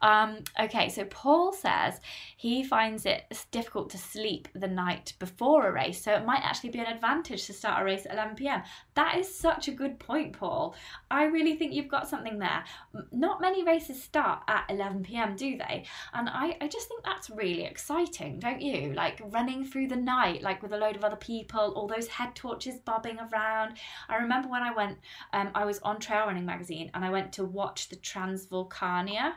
[0.00, 2.00] Um, okay so Paul says
[2.36, 6.70] he finds it difficult to sleep the night before a race so it might actually
[6.70, 8.62] be an advantage to start a race at 11pm
[8.94, 10.74] that is such a good point Paul
[11.10, 12.64] I really think you've got something there
[13.10, 17.64] not many races start at 11pm do they and I I, just think that's really
[17.64, 18.92] exciting, don't you?
[18.94, 22.34] Like running through the night, like with a load of other people, all those head
[22.34, 23.78] torches bobbing around.
[24.08, 24.98] I remember when I went,
[25.32, 29.34] um, I was on Trail Running Magazine and I went to watch the Transvulcania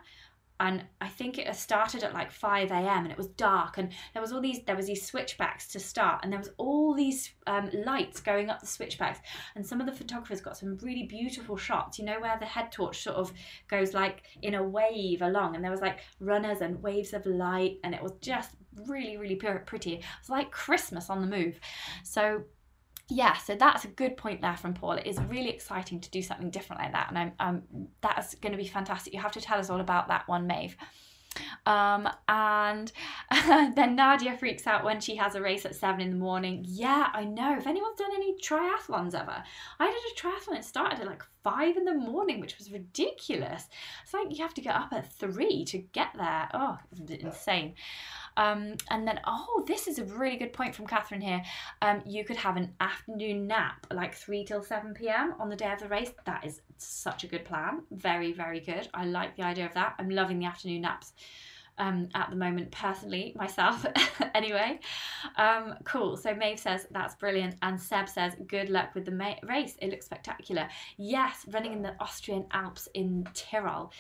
[0.59, 3.03] and I think it started at like 5 a.m.
[3.03, 6.21] and it was dark and there was all these there was these switchbacks to start
[6.23, 9.19] and there was all these um, lights going up the switchbacks
[9.55, 12.71] and some of the photographers got some really beautiful shots you know where the head
[12.71, 13.33] torch sort of
[13.67, 17.77] goes like in a wave along and there was like runners and waves of light
[17.83, 18.51] and it was just
[18.87, 21.59] really really pretty it was like Christmas on the move
[22.03, 22.43] so
[23.07, 24.93] yeah, so that's a good point there from Paul.
[24.93, 28.51] It is really exciting to do something different like that, and I'm um, that's going
[28.51, 29.13] to be fantastic.
[29.13, 30.75] You have to tell us all about that one, Maeve.
[31.65, 32.91] Um, and
[33.75, 36.63] then Nadia freaks out when she has a race at seven in the morning.
[36.67, 37.57] Yeah, I know.
[37.57, 39.43] If anyone's done any triathlons ever,
[39.79, 40.57] I did a triathlon.
[40.59, 43.67] It started at like five in the morning, which was ridiculous.
[44.03, 46.49] It's like you have to get up at three to get there.
[46.53, 46.77] Oh,
[47.07, 47.75] insane.
[48.37, 51.41] Um, and then, oh, this is a really good point from Catherine here.
[51.81, 55.35] Um, you could have an afternoon nap, like 3 till 7 p.m.
[55.39, 56.11] on the day of the race.
[56.25, 57.83] That is such a good plan.
[57.91, 58.87] Very, very good.
[58.93, 59.95] I like the idea of that.
[59.99, 61.13] I'm loving the afternoon naps
[61.77, 63.85] um, at the moment, personally, myself.
[64.35, 64.79] anyway,
[65.37, 66.17] um, cool.
[66.17, 69.75] So Maeve says that's brilliant, and Seb says good luck with the ma- race.
[69.81, 70.67] It looks spectacular.
[70.97, 73.91] Yes, running in the Austrian Alps in Tyrol.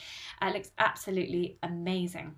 [0.41, 2.35] It looks absolutely amazing.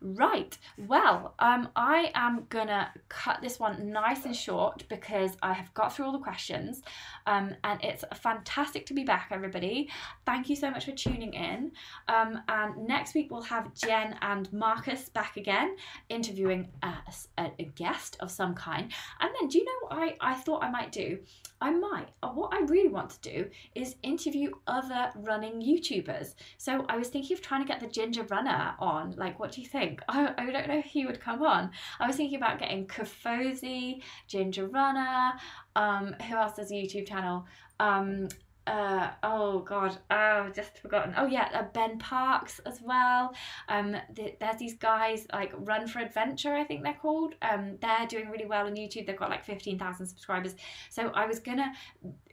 [0.00, 5.72] Right, well, um, I am gonna cut this one nice and short because I have
[5.74, 6.82] got through all the questions
[7.26, 9.90] um, and it's fantastic to be back, everybody.
[10.24, 11.72] Thank you so much for tuning in.
[12.08, 15.76] Um, and next week we'll have Jen and Marcus back again
[16.08, 16.94] interviewing a,
[17.38, 18.90] a, guest of some kind.
[19.20, 21.18] And then, do you know what I, I thought I might do?
[21.60, 22.08] I might.
[22.22, 26.34] Uh, what I really want to do is interview other running YouTubers.
[26.56, 29.14] So I was thinking of trying to get the Ginger Runner on.
[29.16, 30.02] Like, what do you think?
[30.08, 31.70] I, I don't know he would come on.
[31.98, 35.32] I was thinking about getting Kofuzi, Ginger Runner.
[35.76, 37.46] Um, who else does a YouTube channel?
[37.78, 38.28] Um,
[38.66, 41.14] uh, oh god, oh, I've just forgotten.
[41.16, 43.34] Oh yeah, uh, Ben Parkes as well.
[43.68, 47.34] Um, the, there's these guys like Run for Adventure, I think they're called.
[47.42, 49.06] Um, they're doing really well on YouTube.
[49.06, 50.54] They've got like fifteen thousand subscribers.
[50.90, 51.72] So I was gonna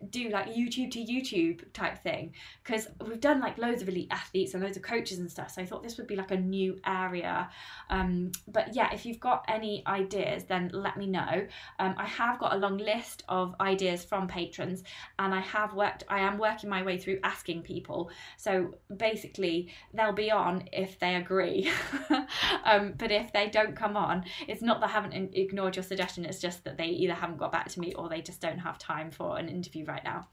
[0.09, 2.33] do like YouTube to YouTube type thing
[2.63, 5.51] because we've done like loads of elite athletes and loads of coaches and stuff.
[5.51, 7.49] So I thought this would be like a new area.
[7.89, 11.47] Um, but yeah, if you've got any ideas, then let me know.
[11.79, 14.83] Um, I have got a long list of ideas from patrons,
[15.19, 16.03] and I have worked.
[16.09, 18.09] I am working my way through asking people.
[18.37, 21.71] So basically, they'll be on if they agree.
[22.65, 26.25] um, but if they don't come on, it's not that I haven't ignored your suggestion,
[26.25, 28.77] it's just that they either haven't got back to me or they just don't have
[28.77, 30.27] time for an interview right now.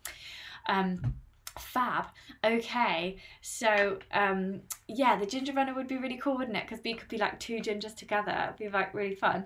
[0.68, 1.14] Um,
[1.59, 2.07] Fab.
[2.44, 6.64] Okay, so um, yeah, the ginger runner would be really cool, wouldn't it?
[6.64, 8.36] Because we could be like two gingers together.
[8.44, 9.44] It'd be like really fun.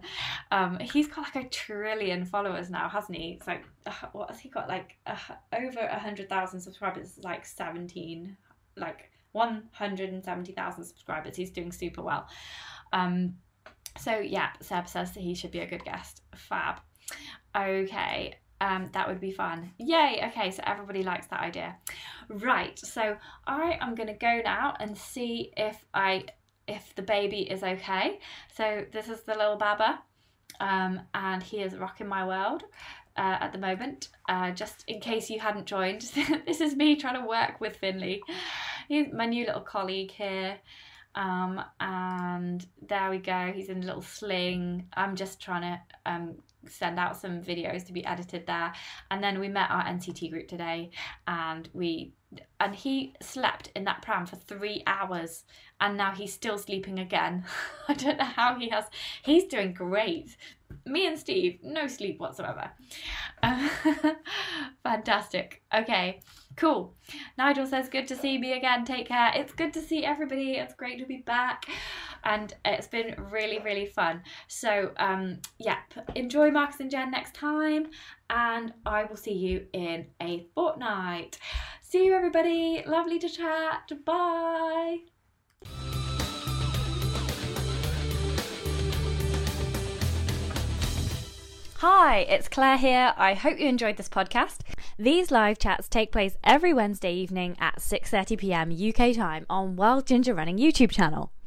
[0.51, 3.33] Um, he's got like a trillion followers now, hasn't he?
[3.33, 4.69] It's like uh, what has he got?
[4.69, 5.17] Like uh,
[5.53, 7.19] over a hundred thousand subscribers.
[7.23, 8.37] Like seventeen,
[8.77, 11.37] like one hundred and seventy thousand subscribers.
[11.37, 12.27] He's doing super well.
[12.95, 13.35] Um,
[13.99, 16.23] so yeah, Seb says that he should be a good guest.
[16.35, 16.81] Fab.
[17.55, 19.71] Okay, um, that would be fun.
[19.79, 20.23] Yay!
[20.29, 21.77] Okay, so everybody likes that idea.
[22.29, 26.25] Right, so I am going to go now and see if I
[26.67, 28.21] if the baby is okay.
[28.55, 30.01] So this is the little Baba,
[30.61, 32.65] um, and he is rocking my world.
[33.17, 36.03] Uh, at the moment, uh, just in case you hadn't joined,
[36.47, 38.23] this is me trying to work with Finley.
[38.87, 40.57] He's my new little colleague here.
[41.17, 43.53] Um, and there we go.
[43.53, 44.87] He's in a little sling.
[44.95, 46.37] I'm just trying to um,
[46.67, 48.73] send out some videos to be edited there.
[49.11, 50.91] And then we met our NCT group today,
[51.27, 52.13] and we
[52.61, 55.45] and he slept in that pram for three hours,
[55.81, 57.45] and now he's still sleeping again.
[57.89, 58.85] I don't know how he has.
[59.23, 60.37] He's doing great.
[60.85, 62.71] Me and Steve, no sleep whatsoever.
[64.83, 65.63] fantastic.
[65.75, 66.21] Okay.
[66.59, 66.93] Cool.
[67.39, 68.85] Nigel says, Good to see me again.
[68.85, 69.31] Take care.
[69.33, 70.55] It's good to see everybody.
[70.55, 71.67] It's great to be back.
[72.25, 74.23] And it's been really, really fun.
[74.49, 75.79] So, um, yeah,
[76.17, 77.87] enjoy Marcus and Jen next time.
[78.29, 81.39] And I will see you in a fortnight.
[81.81, 82.83] See you, everybody.
[82.85, 83.93] Lovely to chat.
[84.05, 84.99] Bye.
[91.81, 93.15] Hi, it's Claire here.
[93.17, 94.63] I hope you enjoyed this podcast.
[94.99, 98.73] These live chats take place every Wednesday evening at 6:30 p.m.
[98.73, 101.31] UK time on Wild Ginger Running YouTube channel.